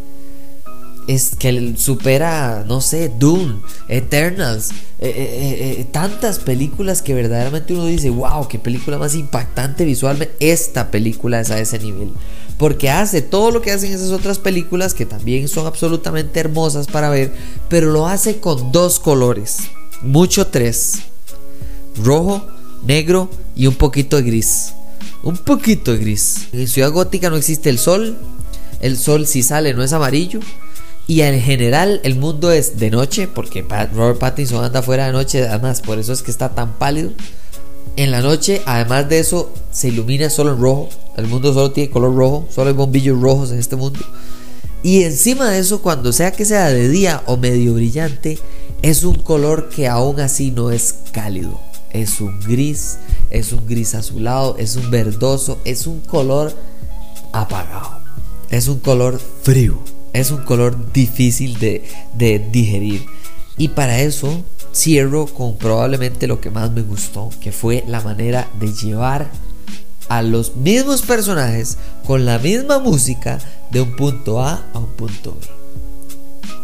Es 1.08 1.34
que 1.36 1.74
supera, 1.76 2.64
no 2.68 2.80
sé, 2.80 3.10
Dune, 3.18 3.56
Eternals, 3.88 4.70
eh, 5.00 5.08
eh, 5.08 5.76
eh, 5.80 5.86
tantas 5.90 6.38
películas 6.38 7.02
que 7.02 7.14
verdaderamente 7.14 7.74
uno 7.74 7.86
dice, 7.86 8.10
wow, 8.10 8.46
qué 8.46 8.60
película 8.60 8.98
más 8.98 9.16
impactante 9.16 9.84
visualmente. 9.84 10.36
Esta 10.38 10.92
película 10.92 11.40
es 11.40 11.50
a 11.50 11.58
ese 11.58 11.80
nivel. 11.80 12.12
Porque 12.58 12.90
hace 12.90 13.22
todo 13.22 13.50
lo 13.50 13.62
que 13.62 13.72
hacen 13.72 13.92
esas 13.92 14.10
otras 14.10 14.38
películas 14.38 14.94
que 14.94 15.06
también 15.06 15.48
son 15.48 15.66
absolutamente 15.66 16.38
hermosas 16.38 16.86
para 16.86 17.10
ver, 17.10 17.32
pero 17.68 17.90
lo 17.90 18.06
hace 18.06 18.38
con 18.38 18.70
dos 18.70 19.00
colores, 19.00 19.62
mucho 20.02 20.46
tres 20.46 21.02
rojo, 22.02 22.46
negro 22.84 23.30
y 23.54 23.66
un 23.66 23.74
poquito 23.74 24.16
de 24.16 24.22
gris. 24.22 24.72
Un 25.22 25.36
poquito 25.36 25.92
de 25.92 25.98
gris. 25.98 26.48
En 26.52 26.68
Ciudad 26.68 26.92
Gótica 26.92 27.30
no 27.30 27.36
existe 27.36 27.70
el 27.70 27.78
sol. 27.78 28.16
El 28.80 28.96
sol 28.96 29.26
si 29.26 29.42
sale 29.42 29.74
no 29.74 29.82
es 29.82 29.92
amarillo. 29.92 30.40
Y 31.08 31.22
en 31.22 31.40
general 31.40 32.00
el 32.04 32.14
mundo 32.14 32.52
es 32.52 32.78
de 32.78 32.90
noche 32.90 33.26
porque 33.26 33.62
Robert 33.62 34.20
Pattinson 34.20 34.62
anda 34.62 34.82
fuera 34.82 35.06
de 35.06 35.12
noche. 35.12 35.48
Además, 35.48 35.80
por 35.80 35.98
eso 35.98 36.12
es 36.12 36.22
que 36.22 36.30
está 36.30 36.54
tan 36.54 36.74
pálido. 36.74 37.10
En 37.96 38.12
la 38.12 38.22
noche, 38.22 38.62
además 38.66 39.08
de 39.08 39.18
eso, 39.18 39.52
se 39.72 39.88
ilumina 39.88 40.30
solo 40.30 40.52
en 40.52 40.60
rojo. 40.60 40.88
El 41.16 41.26
mundo 41.26 41.52
solo 41.52 41.72
tiene 41.72 41.90
color 41.90 42.14
rojo. 42.14 42.46
Solo 42.54 42.68
hay 42.68 42.76
bombillos 42.76 43.20
rojos 43.20 43.50
en 43.50 43.58
este 43.58 43.74
mundo. 43.74 43.98
Y 44.84 45.02
encima 45.02 45.50
de 45.50 45.58
eso, 45.58 45.82
cuando 45.82 46.12
sea 46.12 46.30
que 46.30 46.44
sea 46.44 46.68
de 46.68 46.88
día 46.88 47.24
o 47.26 47.36
medio 47.36 47.74
brillante, 47.74 48.38
es 48.82 49.02
un 49.02 49.16
color 49.16 49.70
que 49.70 49.88
aún 49.88 50.20
así 50.20 50.52
no 50.52 50.70
es 50.70 50.94
cálido 51.10 51.58
es 51.90 52.20
un 52.20 52.38
gris, 52.40 52.98
es 53.30 53.52
un 53.52 53.66
gris 53.66 53.94
azulado, 53.94 54.56
es 54.58 54.76
un 54.76 54.90
verdoso, 54.90 55.58
es 55.64 55.86
un 55.86 56.00
color 56.00 56.54
apagado, 57.32 58.00
es 58.50 58.68
un 58.68 58.80
color 58.80 59.20
frío, 59.42 59.78
es 60.18 60.30
un 60.30 60.44
color 60.44 60.92
difícil 60.92 61.58
de, 61.58 61.88
de 62.14 62.38
digerir. 62.38 63.06
Y 63.56 63.68
para 63.68 64.00
eso 64.00 64.44
cierro 64.74 65.26
con 65.26 65.56
probablemente 65.56 66.26
lo 66.26 66.40
que 66.40 66.50
más 66.50 66.70
me 66.70 66.82
gustó, 66.82 67.30
que 67.40 67.52
fue 67.52 67.84
la 67.86 68.00
manera 68.00 68.48
de 68.58 68.72
llevar 68.72 69.30
a 70.08 70.22
los 70.22 70.56
mismos 70.56 71.02
personajes 71.02 71.78
con 72.06 72.24
la 72.24 72.38
misma 72.38 72.78
música 72.78 73.38
de 73.70 73.80
un 73.80 73.96
punto 73.96 74.40
A 74.40 74.64
a 74.72 74.78
un 74.78 74.86
punto 74.86 75.36
B. 75.40 75.46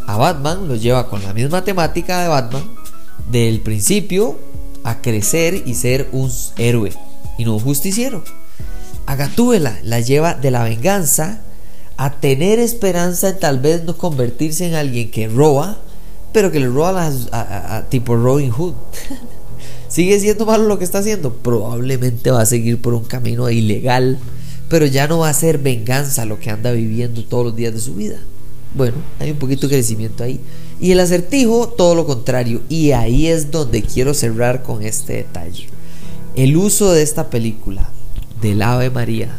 A 0.06 0.16
Batman 0.16 0.68
lo 0.68 0.76
lleva 0.76 1.08
con 1.08 1.22
la 1.22 1.32
misma 1.32 1.64
temática 1.64 2.22
de 2.22 2.28
Batman, 2.28 2.64
del 3.30 3.60
principio 3.60 4.38
a 4.84 5.00
crecer 5.00 5.62
y 5.66 5.74
ser 5.74 6.08
un 6.12 6.30
héroe 6.58 6.92
y 7.38 7.44
no 7.44 7.54
un 7.54 7.60
justiciero. 7.60 8.22
A 9.06 9.16
Gatúbela 9.16 9.78
la 9.82 10.00
lleva 10.00 10.34
de 10.34 10.50
la 10.50 10.62
venganza 10.62 11.40
a 11.96 12.12
tener 12.20 12.58
esperanza 12.58 13.30
en 13.30 13.38
tal 13.38 13.60
vez 13.60 13.84
no 13.84 13.96
convertirse 13.96 14.66
en 14.66 14.74
alguien 14.74 15.10
que 15.10 15.28
roba, 15.28 15.78
pero 16.32 16.50
que 16.50 16.60
le 16.60 16.66
roba 16.66 17.10
a, 17.32 17.84
tipo 17.88 18.16
Robin 18.16 18.50
Hood. 18.50 18.74
¿Sigue 19.88 20.18
siendo 20.18 20.44
malo 20.44 20.64
lo 20.64 20.78
que 20.78 20.84
está 20.84 20.98
haciendo? 20.98 21.32
Probablemente 21.32 22.30
va 22.32 22.42
a 22.42 22.46
seguir 22.46 22.80
por 22.80 22.94
un 22.94 23.04
camino 23.04 23.48
ilegal, 23.48 24.18
pero 24.68 24.86
ya 24.86 25.06
no 25.06 25.18
va 25.18 25.28
a 25.28 25.34
ser 25.34 25.58
venganza 25.58 26.24
lo 26.24 26.40
que 26.40 26.50
anda 26.50 26.72
viviendo 26.72 27.24
todos 27.24 27.46
los 27.46 27.56
días 27.56 27.72
de 27.72 27.80
su 27.80 27.94
vida. 27.94 28.18
Bueno, 28.74 28.96
hay 29.20 29.30
un 29.30 29.38
poquito 29.38 29.68
de 29.68 29.76
crecimiento 29.76 30.24
ahí. 30.24 30.40
Y 30.80 30.90
el 30.90 30.98
acertijo, 30.98 31.68
todo 31.68 31.94
lo 31.94 32.06
contrario. 32.06 32.62
Y 32.68 32.90
ahí 32.90 33.28
es 33.28 33.52
donde 33.52 33.82
quiero 33.82 34.14
cerrar 34.14 34.64
con 34.64 34.82
este 34.82 35.12
detalle. 35.12 35.68
El 36.34 36.56
uso 36.56 36.90
de 36.90 37.02
esta 37.02 37.30
película, 37.30 37.88
del 38.42 38.60
Ave 38.62 38.90
María, 38.90 39.38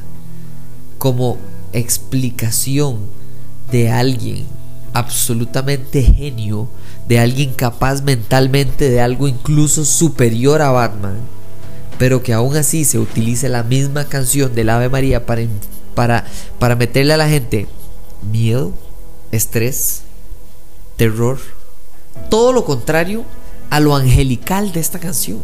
como 0.97 1.37
explicación 1.77 2.99
de 3.71 3.89
alguien 3.89 4.45
absolutamente 4.93 6.01
genio, 6.01 6.69
de 7.07 7.19
alguien 7.19 7.53
capaz 7.53 8.01
mentalmente 8.01 8.89
de 8.89 9.01
algo 9.01 9.27
incluso 9.27 9.83
superior 9.83 10.61
a 10.61 10.71
Batman, 10.71 11.17
pero 11.97 12.23
que 12.23 12.33
aún 12.33 12.55
así 12.55 12.85
se 12.85 12.99
utilice 12.99 13.49
la 13.49 13.63
misma 13.63 14.05
canción 14.05 14.55
del 14.55 14.69
Ave 14.69 14.89
María 14.89 15.25
para, 15.25 15.43
para, 15.95 16.25
para 16.59 16.75
meterle 16.75 17.13
a 17.13 17.17
la 17.17 17.27
gente 17.27 17.67
miedo, 18.31 18.71
estrés, 19.31 20.03
terror, 20.95 21.39
todo 22.29 22.53
lo 22.53 22.63
contrario 22.63 23.25
a 23.69 23.79
lo 23.79 23.95
angelical 23.95 24.71
de 24.71 24.79
esta 24.79 24.99
canción. 24.99 25.39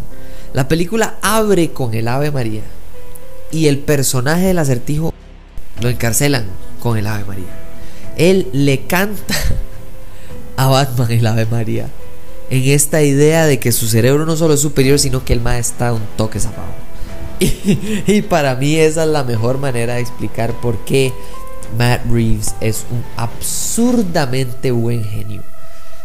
La 0.54 0.68
película 0.68 1.18
abre 1.22 1.72
con 1.72 1.94
el 1.94 2.08
Ave 2.08 2.32
María 2.32 2.64
y 3.52 3.68
el 3.68 3.80
personaje 3.80 4.46
del 4.46 4.60
acertijo 4.60 5.14
lo 5.82 5.90
encarcelan 5.90 6.46
con 6.80 6.98
el 6.98 7.08
Ave 7.08 7.26
María. 7.26 7.60
Él 8.18 8.48
le 8.54 8.86
canta 8.86 9.36
a 10.58 10.68
Batman 10.68 11.12
el 11.12 11.26
Ave 11.26 11.46
María 11.46 11.90
en 12.50 12.64
esta 12.70 13.02
idea 13.02 13.46
de 13.46 13.60
que 13.60 13.72
su 13.72 13.88
cerebro 13.88 14.26
no 14.26 14.36
solo 14.36 14.54
es 14.54 14.60
superior, 14.60 15.00
sino 15.00 15.24
que 15.24 15.34
el 15.34 15.42
más 15.42 15.58
está 15.58 15.94
un 15.94 16.04
toque 16.18 16.40
zapado. 16.40 16.72
Y, 17.40 18.04
y 18.06 18.22
para 18.22 18.54
mí 18.54 18.76
esa 18.76 19.04
es 19.04 19.10
la 19.10 19.24
mejor 19.24 19.58
manera 19.58 19.96
de 19.96 20.02
explicar 20.02 20.54
por 20.62 20.78
qué 20.86 21.12
Matt 21.76 22.06
Reeves 22.06 22.54
es 22.62 22.86
un 22.92 23.04
absurdamente 23.18 24.70
buen 24.70 25.04
genio. 25.04 25.42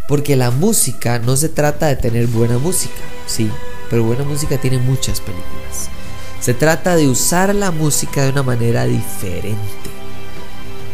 Porque 0.09 0.37
la 0.37 0.51
música 0.51 1.19
no 1.19 1.37
se 1.37 1.49
trata 1.49 1.89
de 1.89 1.97
tener 1.97 2.27
buena 2.29 2.59
música, 2.59 2.95
sí, 3.27 3.51
pero 3.91 4.05
buena 4.05 4.25
música 4.25 4.57
tiene 4.57 4.79
muchas 4.79 5.21
películas. 5.21 5.91
Se 6.40 6.55
trata 6.55 6.96
de 6.96 7.09
usar 7.09 7.55
la 7.55 7.70
música 7.70 8.22
de 8.22 8.31
una 8.31 8.42
manera 8.42 8.85
diferente. 8.85 9.66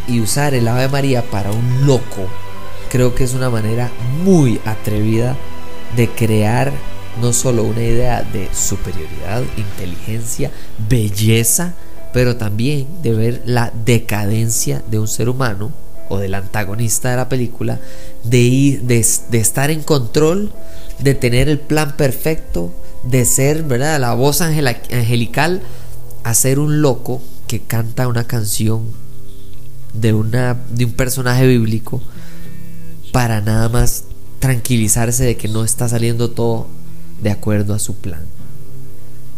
Y 0.08 0.20
usar 0.20 0.54
el 0.54 0.66
Ave 0.68 0.88
María 0.88 1.22
para 1.22 1.52
un 1.52 1.86
loco 1.86 2.26
creo 2.90 3.14
que 3.14 3.24
es 3.24 3.32
una 3.32 3.48
manera 3.48 3.90
muy 4.22 4.60
atrevida 4.66 5.36
de 5.96 6.08
crear 6.08 6.72
no 7.20 7.32
solo 7.32 7.64
una 7.64 7.82
idea 7.82 8.22
de 8.22 8.48
superioridad, 8.52 9.42
inteligencia, 9.56 10.50
belleza, 10.88 11.74
pero 12.12 12.36
también 12.36 12.86
de 13.02 13.14
ver 13.14 13.42
la 13.46 13.72
decadencia 13.84 14.82
de 14.90 14.98
un 14.98 15.08
ser 15.08 15.28
humano 15.28 15.72
o 16.08 16.18
del 16.18 16.34
antagonista 16.34 17.10
de 17.10 17.16
la 17.16 17.30
película, 17.30 17.80
de, 18.24 18.38
ir, 18.38 18.82
de, 18.82 18.98
estar 18.98 19.70
en 19.70 19.82
control, 19.82 20.52
de 20.98 21.14
tener 21.14 21.48
el 21.48 21.58
plan 21.58 21.96
perfecto, 21.96 22.74
de 23.04 23.24
ser 23.24 23.62
¿verdad? 23.64 24.00
la 24.00 24.14
voz 24.14 24.40
angelical, 24.40 25.62
a 26.24 26.34
ser 26.34 26.58
un 26.58 26.82
loco 26.82 27.20
que 27.46 27.60
canta 27.60 28.08
una 28.08 28.26
canción 28.26 28.86
de, 29.92 30.12
una, 30.12 30.56
de 30.70 30.84
un 30.84 30.92
personaje 30.92 31.46
bíblico 31.46 32.00
para 33.12 33.40
nada 33.40 33.68
más 33.68 34.04
tranquilizarse 34.38 35.24
de 35.24 35.36
que 35.36 35.48
no 35.48 35.64
está 35.64 35.88
saliendo 35.88 36.30
todo 36.30 36.68
de 37.22 37.30
acuerdo 37.30 37.74
a 37.74 37.78
su 37.78 37.94
plan. 37.96 38.22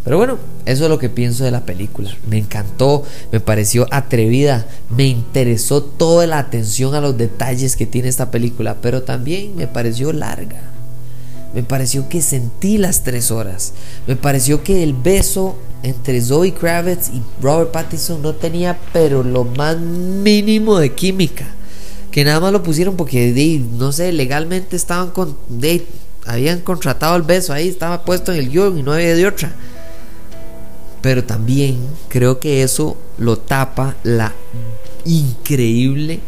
Pero 0.04 0.18
bueno, 0.18 0.38
eso 0.66 0.84
es 0.84 0.90
lo 0.90 0.98
que 0.98 1.08
pienso 1.08 1.44
de 1.44 1.50
la 1.50 1.64
película. 1.64 2.14
Me 2.28 2.36
encantó, 2.36 3.04
me 3.32 3.40
pareció 3.40 3.86
atrevida, 3.90 4.66
me 4.90 5.06
interesó 5.06 5.82
toda 5.82 6.26
la 6.26 6.38
atención 6.38 6.94
a 6.94 7.00
los 7.00 7.16
detalles 7.16 7.74
que 7.74 7.86
tiene 7.86 8.08
esta 8.08 8.30
película, 8.30 8.76
pero 8.82 9.02
también 9.02 9.56
me 9.56 9.66
pareció 9.66 10.12
larga. 10.12 10.73
Me 11.54 11.62
pareció 11.62 12.08
que 12.08 12.20
sentí 12.20 12.78
las 12.78 13.04
tres 13.04 13.30
horas. 13.30 13.72
Me 14.08 14.16
pareció 14.16 14.64
que 14.64 14.82
el 14.82 14.92
beso 14.92 15.56
entre 15.84 16.20
Zoe 16.20 16.52
Kravitz 16.52 17.10
y 17.10 17.22
Robert 17.40 17.70
Pattinson 17.70 18.22
no 18.22 18.34
tenía 18.34 18.78
pero 18.92 19.22
lo 19.22 19.44
más 19.44 19.78
mínimo 19.78 20.78
de 20.78 20.92
química. 20.92 21.46
Que 22.10 22.24
nada 22.24 22.40
más 22.40 22.52
lo 22.52 22.62
pusieron 22.62 22.96
porque, 22.96 23.62
no 23.78 23.92
sé, 23.92 24.12
legalmente 24.12 24.74
estaban 24.74 25.10
con... 25.10 25.36
habían 26.26 26.60
contratado 26.60 27.16
el 27.16 27.22
beso 27.22 27.52
ahí, 27.52 27.68
estaba 27.68 28.04
puesto 28.04 28.32
en 28.32 28.38
el 28.38 28.50
guion 28.50 28.78
y 28.78 28.82
no 28.82 28.92
había 28.92 29.14
de 29.14 29.26
otra. 29.26 29.52
Pero 31.02 31.22
también 31.22 31.78
creo 32.08 32.40
que 32.40 32.62
eso 32.62 32.96
lo 33.18 33.38
tapa 33.38 33.94
la 34.02 34.32
increíble 35.04 36.20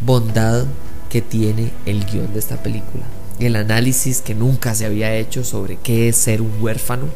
bondad 0.00 0.64
que 1.10 1.20
tiene 1.20 1.72
el 1.84 2.04
guion 2.06 2.32
de 2.32 2.38
esta 2.38 2.62
película. 2.62 3.04
El 3.42 3.56
análisis 3.56 4.20
que 4.20 4.36
nunca 4.36 4.74
se 4.74 4.86
había 4.86 5.16
hecho 5.16 5.42
sobre 5.42 5.76
qué 5.76 6.08
es 6.08 6.16
ser 6.16 6.40
un 6.40 6.52
huérfano. 6.60 7.06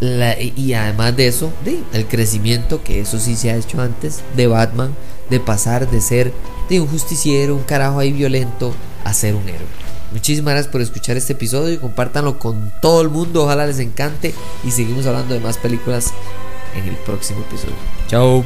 y 0.00 0.72
además 0.74 1.16
de 1.16 1.26
eso, 1.26 1.50
el 1.92 2.06
crecimiento, 2.06 2.84
que 2.84 3.00
eso 3.00 3.18
sí 3.18 3.34
se 3.34 3.50
ha 3.50 3.56
hecho 3.56 3.80
antes, 3.80 4.22
de 4.36 4.46
Batman, 4.46 4.94
de 5.28 5.40
pasar 5.40 5.90
de 5.90 6.00
ser 6.00 6.32
de 6.68 6.80
un 6.80 6.86
justiciero, 6.86 7.56
un 7.56 7.64
carajo 7.64 7.98
ahí 7.98 8.12
violento, 8.12 8.74
a 9.04 9.12
ser 9.12 9.34
un 9.34 9.48
héroe. 9.48 9.66
Muchísimas 10.12 10.54
gracias 10.54 10.70
por 10.70 10.80
escuchar 10.80 11.16
este 11.16 11.32
episodio 11.32 11.74
y 11.74 11.78
compártanlo 11.78 12.38
con 12.38 12.72
todo 12.80 13.02
el 13.02 13.08
mundo. 13.08 13.42
Ojalá 13.42 13.66
les 13.66 13.80
encante 13.80 14.34
y 14.64 14.70
seguimos 14.70 15.06
hablando 15.06 15.34
de 15.34 15.40
más 15.40 15.58
películas 15.58 16.12
en 16.76 16.88
el 16.88 16.96
próximo 16.96 17.40
episodio. 17.40 17.74
Chao. 18.08 18.44